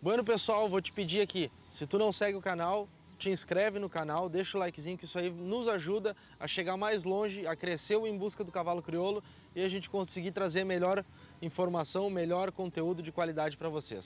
Bueno, 0.00 0.24
pessoal, 0.24 0.68
vou 0.68 0.80
te 0.80 0.92
pedir 0.92 1.20
aqui, 1.20 1.50
se 1.68 1.86
tu 1.86 1.98
não 1.98 2.12
segue 2.12 2.36
o 2.36 2.40
canal, 2.40 2.88
te 3.18 3.28
inscreve 3.28 3.78
no 3.78 3.88
canal, 3.88 4.28
deixa 4.28 4.56
o 4.56 4.60
likezinho 4.60 4.96
que 4.96 5.04
isso 5.04 5.18
aí 5.18 5.30
nos 5.30 5.68
ajuda 5.68 6.16
a 6.40 6.46
chegar 6.46 6.76
mais 6.76 7.04
longe, 7.04 7.46
a 7.46 7.54
crescer 7.54 7.96
o 7.96 8.06
Em 8.06 8.16
Busca 8.16 8.42
do 8.42 8.50
Cavalo 8.50 8.82
Crioulo 8.82 9.22
e 9.54 9.62
a 9.62 9.68
gente 9.68 9.90
conseguir 9.90 10.32
trazer 10.32 10.64
melhor 10.64 11.04
informação, 11.42 12.08
melhor 12.08 12.52
conteúdo 12.52 13.02
de 13.02 13.12
qualidade 13.12 13.56
para 13.56 13.68
vocês. 13.68 14.04